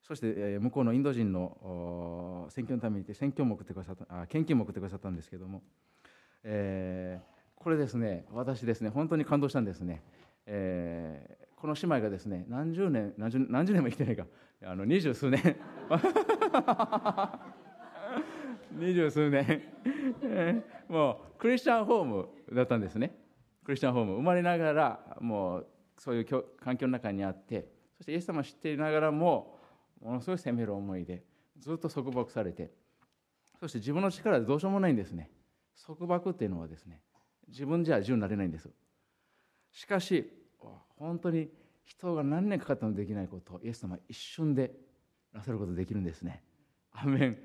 [0.05, 5.63] ー、そして、え向こうのインド人の選挙のためにて選挙も送ってくださったあ献金も送ってくださったんですけども、
[6.45, 10.03] えー、これですね私ですね本当に感動したんですね、
[10.45, 14.27] えー、この姉妹がですね何十年何十何十年も生きてないか。
[14.65, 15.41] あの二十数年。
[18.73, 19.63] 二十数年。
[20.89, 23.17] もうクリスチャンホームだったんですね。
[23.63, 24.15] クリスチャンホーム。
[24.15, 25.67] 生まれながらもう
[25.99, 29.61] そういう環境の中にあってそしてイエス様を知っていながらも
[30.01, 31.23] ものすごい責める思いで
[31.61, 32.73] ずっと束縛されて
[33.61, 35.31] そして自分の力でどうしようもないんですね。
[35.87, 37.03] 束縛っていうのはですね
[37.47, 38.69] 自分じゃ自由になれないんです。
[39.71, 40.42] しかし
[41.03, 41.49] 本当に
[41.85, 44.73] 人が何年かかってもできないことをイエス様は一瞬で
[45.33, 46.45] なさることができるんですね。
[46.93, 47.39] アメン、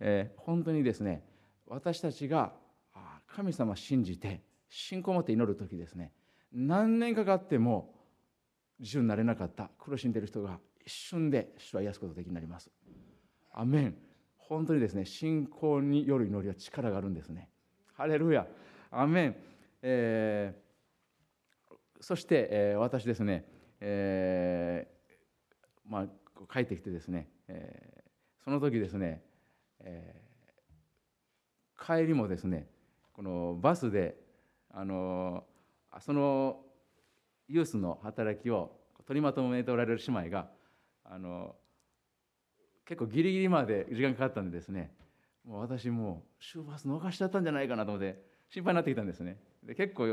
[0.00, 1.22] えー、本当にですね
[1.66, 2.52] 私たちが
[3.28, 6.12] 神様を信じて信仰を持って祈る時ですね
[6.52, 7.94] 何年かかっても
[8.80, 12.70] 自由になれなかった苦しんでいる人が一瞬で主は癒すことができになります。
[13.52, 13.96] アメン
[14.36, 17.50] 本当にですね信仰による祈りは力があるんですね。
[17.94, 18.46] ハレルヤ
[18.90, 19.36] アメン、
[19.82, 20.65] えー
[22.00, 23.44] そして、えー、私ですね、
[23.80, 26.06] えー、まあ、
[26.52, 29.22] 帰ってきてですね、えー、その時ですね、
[29.80, 32.66] えー、帰りもですね
[33.12, 34.16] このバスで
[34.72, 35.44] あの
[36.00, 36.60] その
[37.48, 38.72] ユースの働きを
[39.06, 40.48] 取りまとめておられる姉妹が
[41.04, 41.54] あの
[42.84, 44.92] 結構ギリギリまで時間かかったんでですね
[45.44, 48.20] もう私もう週バス逃しちゃったんじゃないかなと思って
[48.50, 49.38] 心配になってきたんですね。
[49.62, 50.06] で結構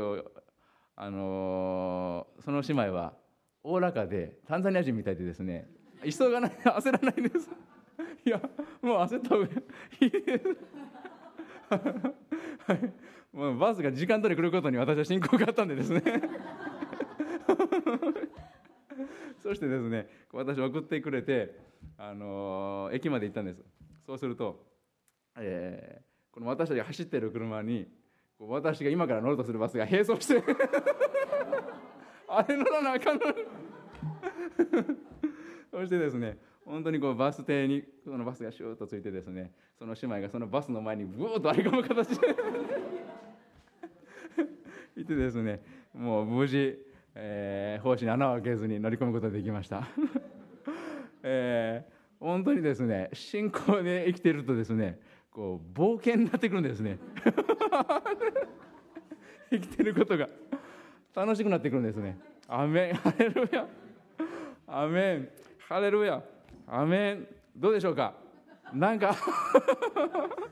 [0.96, 3.14] あのその姉妹は
[3.62, 5.68] おおらかでタンザニア人みたいでですね
[6.04, 7.50] 急がない焦らないです。
[8.26, 8.40] いや
[8.82, 9.46] もう焦った方が
[10.00, 10.56] いいです。
[12.66, 12.92] はい、
[13.32, 16.02] もうバスが時間通り来ることに私は信仰があったんでですね。
[19.40, 21.58] そしてですね私送ってくれて、
[21.98, 23.64] あの駅まで行ったんです。
[24.06, 24.66] そうすると、
[25.36, 27.88] えー、この私たちが走ってる車に
[28.38, 30.42] 私が今から乗るとするバスが並走して。
[32.28, 33.22] あれ乗らなあかんの
[35.70, 42.34] そしてですね本当にこうバス停にそのバスがシューッとついてですねその姉妹がそのバスの前にブーッと割り込む形で。
[44.96, 45.62] いてですね
[45.92, 46.78] もう無事、
[47.14, 49.88] えー、胞子に穴を開けずに乗り込むことができました、
[51.22, 54.98] えー、本当にですね信仰で生きているとですね
[55.34, 56.96] こう冒険になってくるんですね。
[59.50, 60.28] 生きてることが。
[61.12, 62.16] 楽しくなってくるんですね。
[62.46, 62.94] アメン。
[62.94, 63.66] ハレルヤ。
[64.68, 65.28] アメン。
[65.68, 66.22] ハレルヤ。
[66.68, 67.26] アメン。
[67.56, 68.14] どうでしょうか？
[68.72, 69.16] なんか。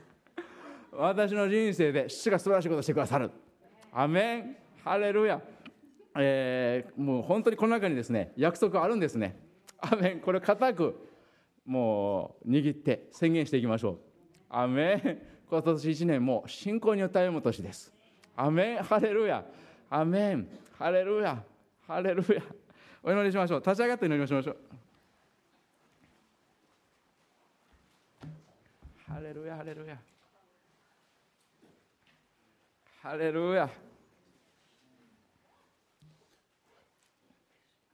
[0.91, 3.31] 私の人生で主が素晴らしいことをしてくださる。
[3.93, 4.57] アメン。
[4.83, 5.41] ハレルヤ、
[6.17, 9.39] えー、もう本当にこの中にですね約束あるんですね。
[9.79, 10.19] アメン。
[10.19, 11.07] これ固く
[11.65, 14.12] もう握って宣言していきましょう。
[14.55, 17.91] アメン今年1年も信仰によって歩む年です。
[18.35, 19.43] アメンハレルヤ
[19.89, 20.47] アメン
[20.77, 21.43] ハレルヤ
[21.87, 22.41] ハレルヤ
[23.01, 23.59] お祈りしましょう。
[23.61, 24.57] 立ち上がって祈りましょう。
[29.07, 29.97] ハレルヤハレルヤ
[33.01, 33.69] ハレルヤ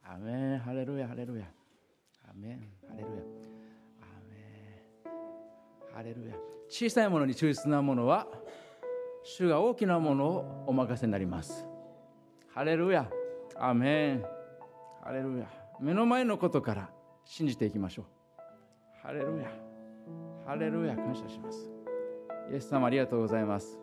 [0.04, 1.46] アメンハレルヤハレルヤ
[2.30, 3.39] アメンハレルヤ
[6.00, 6.36] ハレルヤ
[6.70, 8.26] 小さいものに忠実なものは
[9.22, 11.68] 主が大きなものをお任せになります。
[12.56, 13.06] ハレルヤ
[13.58, 14.24] アメン
[15.04, 15.46] ハレルヤ
[15.78, 16.90] 目の前のことから
[17.26, 18.06] 信じていきましょう。
[19.04, 19.52] ハレルヤ
[20.48, 21.70] ハレルヤ感謝します。
[22.50, 23.78] イエス様ありがとうございます。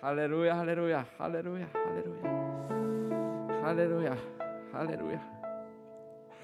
[0.00, 4.16] ハレルヤハレルヤハレルヤハレルヤハレルヤ
[4.72, 5.20] ハレルヤ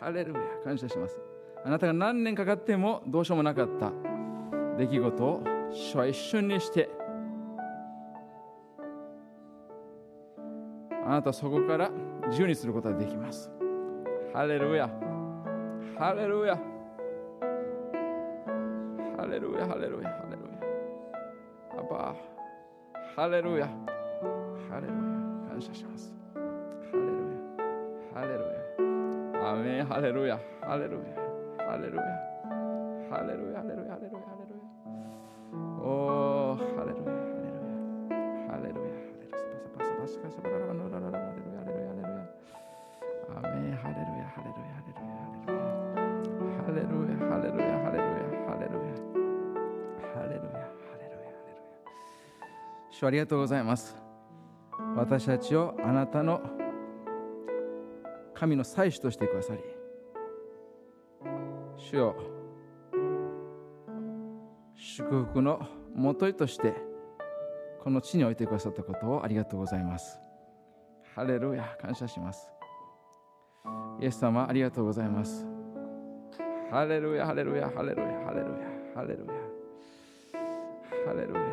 [0.01, 1.20] ハレルヤ感謝します。
[1.64, 4.11] あなたが何年かかってもどうしようもなかった。
[4.79, 6.89] 出来事を主は一瞬にして。
[11.05, 11.91] あなたそこから
[12.29, 13.51] 自由にすることができます。
[14.33, 14.89] ハレルヤ。
[15.99, 16.57] ハレルヤ。
[19.16, 20.59] ハレルヤハレルヤハレルヤ。
[21.79, 22.14] アバ
[23.14, 23.66] ハレルヤ。
[24.68, 24.95] ハレルヤ。
[25.49, 26.12] 感謝します。
[28.14, 28.37] ハレルヤ。
[28.37, 28.43] ハレル
[29.43, 29.51] ヤ。
[29.51, 29.87] アメン。
[29.87, 30.41] ハレルヤ。
[30.62, 31.66] ハレルヤ。
[31.66, 32.03] ハレルヤ。
[33.11, 33.61] ハレルヤ。
[33.61, 33.82] ハレルヤ。
[53.03, 53.96] 主ありがとうございます。
[54.94, 56.40] 私たちをあなたの
[58.32, 59.61] 神の祭司としてくださり
[61.76, 62.16] 主よ
[64.76, 66.74] 祝福のもといとして
[67.82, 70.20] この地に置いてくださったことをありがとうございます。
[71.16, 72.53] ハレルヤ感謝します。
[74.00, 75.44] イエス様ありがとうございます。
[76.70, 78.57] ハレルヤハレルヤハレルヤハレルヤ
[78.94, 79.32] ハレルヤ
[81.05, 81.51] ハレルヤ。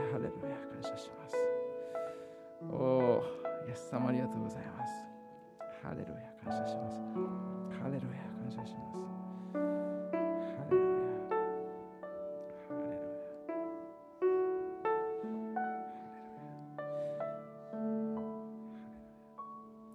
[4.00, 4.93] 様ありがとうございます。
[5.84, 7.02] ハレルヤ、感謝します。
[7.82, 8.93] ハレルヤ、感謝します。
[9.54, 9.60] ハ
[10.72, 10.89] レルヤ。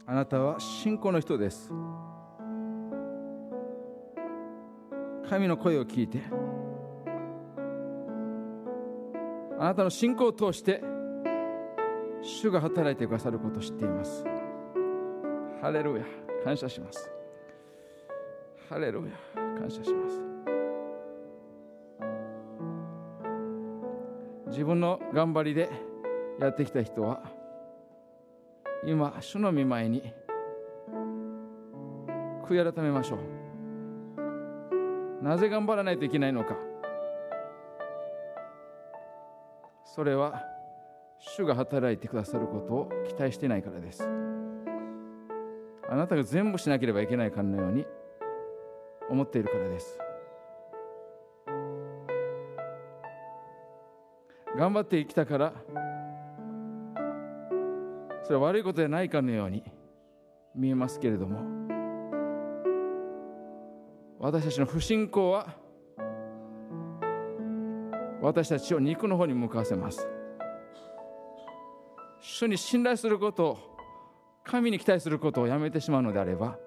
[0.07, 1.73] あなたは信仰の人です。
[5.29, 6.21] 神の声を聞いて、
[9.59, 10.94] あなたの信仰を通して
[12.25, 14.25] 主が働いてくださることを知っています。
[15.61, 16.05] ハレルヤ。
[16.43, 17.11] 感謝します。
[18.71, 19.11] ハレルヤ。
[19.61, 20.23] 感謝します。
[24.47, 25.69] 自分の頑張りで
[26.41, 27.23] やってきた人は
[28.87, 30.15] 今主の御前に
[32.47, 33.19] 悔い改めましょ
[35.21, 35.25] う。
[35.25, 36.57] なぜ頑張らないといけないのか。
[39.85, 40.54] それは
[41.27, 44.09] 主が働いてくださることを期待していないからです。
[45.89, 47.87] あなたが全部しなければいけないかのように
[49.11, 49.99] 思っているからです。
[54.57, 55.53] 頑張ってきたから
[58.23, 59.65] それは悪いことじゃないかのように
[60.55, 61.41] 見えますけれども
[64.21, 65.49] 私たちの不信仰は
[68.23, 70.14] 私たちを肉の方に向かわせます。
[72.37, 73.57] 主に信頼すること
[74.43, 76.59] 神に期待することをやめてしまうのであれば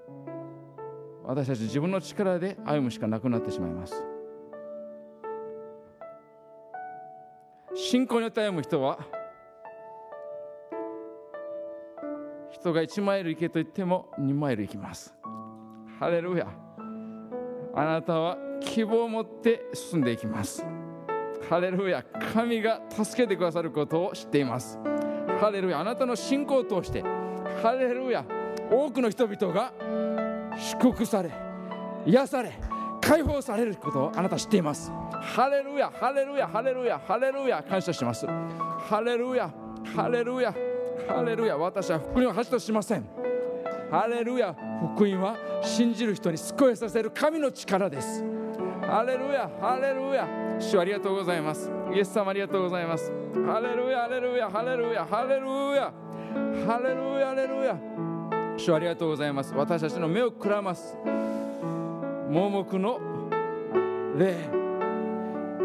[1.26, 4.02] 私たち自分の力で歩むしかなくなってしまいます。
[7.76, 8.98] 信仰によって歩む人は
[12.50, 15.14] 人が1マイル行けと言っても2マイル行きます。
[16.00, 16.48] ハレルヤ。
[17.76, 20.66] あなたは希望を持って進んでいきます。
[21.50, 22.06] ハレルヤ。
[22.34, 24.80] 神が助けてくださることを知っています。
[25.40, 27.04] ハレルヤあなたの信仰を通して。
[27.62, 28.24] ハレルヤ
[28.70, 29.72] 多くの人々が
[30.58, 31.32] 祝福され
[32.06, 32.52] 癒され
[33.02, 34.92] 解放されることをあなた知っています。
[35.12, 38.28] ハレルヤハレルヤハレルヤハレルヤ感謝します。
[38.28, 39.50] ハレルヤ
[39.96, 40.54] ハレルヤ
[41.08, 43.06] ハレルヤ私は福音を恥としません。
[43.90, 44.54] ハレルヤ
[44.96, 48.24] 福音は信じる人に救いさせる神の力です。
[48.82, 50.28] ハレルヤハレルヤ
[50.60, 51.72] 主ありがとうございます。
[51.94, 53.12] イエス様ありがとうございます。
[53.46, 55.94] ハレルヤハレルヤハレルヤハレルヤ。
[56.66, 57.78] ハレルヤハレルヤ。
[58.58, 59.54] 主ありがとうございます。
[59.54, 60.98] 私たちの目をくらます。
[62.30, 63.00] 盲目の
[64.18, 64.50] 霊。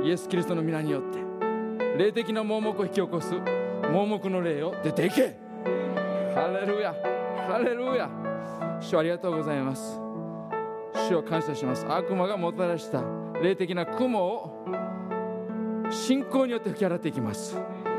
[0.04, 1.18] イエス・キリストの皆によって。
[1.96, 3.34] 霊的な盲目を引き起こす。
[3.92, 5.36] 盲目の霊を出ていけ。
[6.34, 6.94] ハレルヤ
[7.48, 8.10] ハレルヤ。
[8.80, 9.98] 主ありがとうございます。
[11.08, 11.86] 主を感謝します。
[11.88, 13.02] 悪魔がもたらした
[13.42, 14.51] 霊的な雲を
[15.92, 17.56] 信仰によって吹き荒れていきます。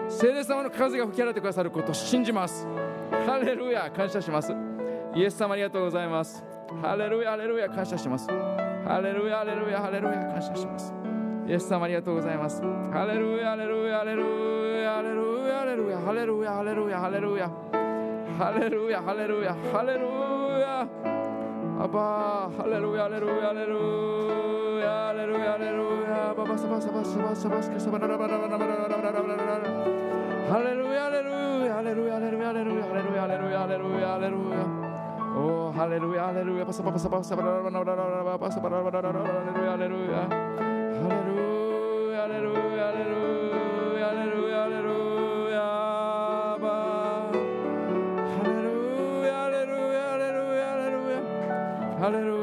[0.10, 2.68] 聖霊様の風が吹き荒れてくださることを信じます。
[3.26, 4.54] ハレルヤ感謝します。
[5.16, 6.44] イエス様ありがとうございます。
[6.82, 8.28] ハレルヤハレルヤ感謝します。
[8.28, 10.94] ハレルヤハレルヤハレルヤ感謝します。
[11.48, 12.62] イエス様ありがとうございます。
[12.62, 14.22] ハレルヤハレルヤハレル
[14.82, 17.52] ヤハレルヤハレルヤハレルヤハレルヤハレルヤ。
[18.38, 20.06] ハレルヤハレルヤハレル
[20.60, 20.88] ヤ。
[21.80, 22.00] アルヤ
[22.58, 23.74] ハレルヤハレルヤハレル
[24.38, 24.43] ヤ。
[24.84, 26.36] Aleluya, aleluya, aleluya.
[26.36, 27.72] Pasa, pasa, pasa, pasa, pasa.
[30.54, 34.64] Aleluya, aleluya, aleluya, aleluya, aleluya, aleluya, aleluya, aleluya, aleluya.
[35.36, 36.66] Oh, aleluya, aleluya.
[36.66, 38.04] Pasa, pasa, pasa, pasa, aleluya,
[39.74, 40.22] aleluya.
[41.04, 45.66] Aleluya, aleluya, aleluya, aleluya, aleluya.
[48.44, 51.20] Aleluya, aleluya, aleluya, aleluya.
[52.04, 52.43] Aleluya.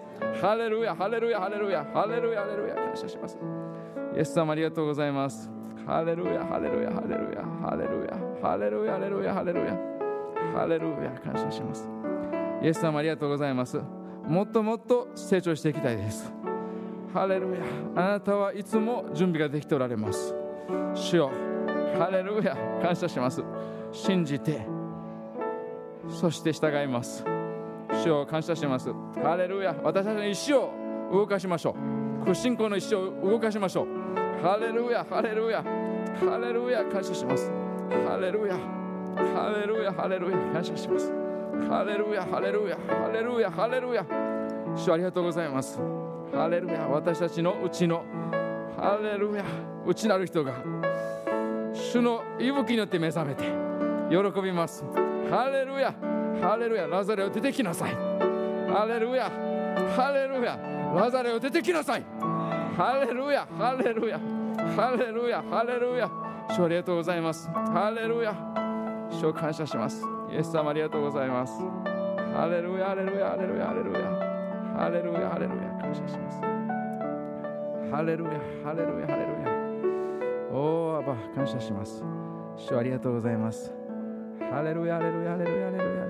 [0.41, 3.37] ハレルヤ、ハレルヤ、ハレルヤ、ハレルヤ、ハレルヤ、感謝します。
[4.15, 5.49] イエス様ありがとうございます。
[5.85, 9.77] ハレルヤ、ハレルヤ、ハレルヤ、ハレルヤ、ハレルヤ、ハレルヤ、ハレルヤ、
[10.53, 11.89] ハレルヤ、感謝します。
[12.61, 13.81] イエス様ありがとうございます。
[14.27, 16.31] もっともっと成長していきたいです。
[17.13, 17.61] ハレルヤ、
[17.95, 20.35] あなたはいつも準備ができておられます。
[20.93, 21.31] 主よ、
[21.97, 23.43] ハレルヤ、感謝します。
[23.91, 24.65] 信じて、
[26.07, 27.25] そして従います。
[28.03, 28.91] 主を感謝します。
[29.23, 29.75] ハレルヤ。
[29.83, 30.71] 私たちの一生を
[31.11, 31.75] 動かしましょ
[32.27, 32.33] う。
[32.33, 33.87] 信仰の一生を動かしましょう。
[34.41, 35.05] ハレルヤ。
[35.07, 35.63] ハレルヤ。
[35.63, 36.83] ハレルヤ。
[36.85, 37.51] 感謝します。
[38.07, 38.55] ハレルヤ。
[38.55, 39.93] ハレルヤ。
[39.93, 40.37] ハレルヤ。
[40.51, 41.11] 感謝します。
[41.69, 42.25] ハレルヤ。
[42.25, 42.77] ハレルヤ。
[42.87, 43.51] ハレルヤ。
[43.51, 44.05] ハレルヤ。
[44.75, 45.79] 主ありがとうございます。
[46.33, 46.87] ハレルヤ。
[46.87, 48.03] 私たちのうちの。
[48.77, 49.43] ハレルヤ。
[49.85, 50.53] うちなる人が。
[51.73, 53.43] 主の息吹によって目覚めて
[54.09, 54.83] 喜びます。
[55.29, 55.93] ハレルヤ。
[56.39, 59.29] ハレルヤラザレを出てきなさいハレルヤ
[59.95, 60.57] ハレルヤ
[60.95, 62.03] ラザレを出てきなさい
[62.77, 64.19] ハレルヤハレルヤ
[64.75, 66.09] ハレルヤハレルヤ
[66.49, 68.33] 主ありがとうございますハレルヤ
[69.11, 71.53] 主を感謝しますイエス様ありがとうございます
[72.33, 73.99] ハレルヤハレルヤハレルヤハレルヤ
[74.77, 76.39] ハレルヤハレルヤ感謝します
[77.91, 78.31] ハレルヤ
[78.63, 79.51] ハレルヤハレルヤ
[80.53, 82.03] おお、アバ、感謝します。
[82.57, 83.73] 主ありがとうございます。
[84.51, 86.00] ハレルヤ、ハレルヤ、ハレルヤ、ハレルヤ。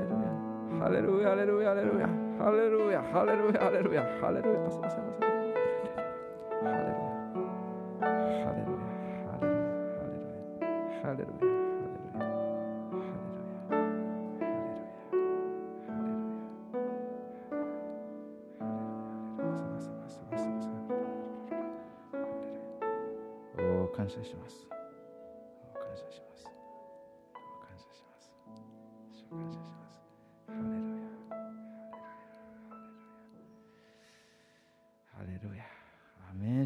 [0.82, 2.10] Aleluya, aleluya, aleluya,
[2.42, 4.60] aleluya, aleluya, aleluya, aleluya.
[4.66, 5.41] Pasa, pasa, pasa.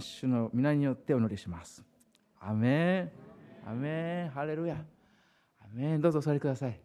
[0.06, 1.84] 主の皆によってお祈りします。
[2.40, 3.12] アメン。
[3.68, 4.30] アメン。
[4.30, 4.76] ハレルヤ。
[4.76, 6.02] アメン。
[6.02, 6.80] どうぞお座りください。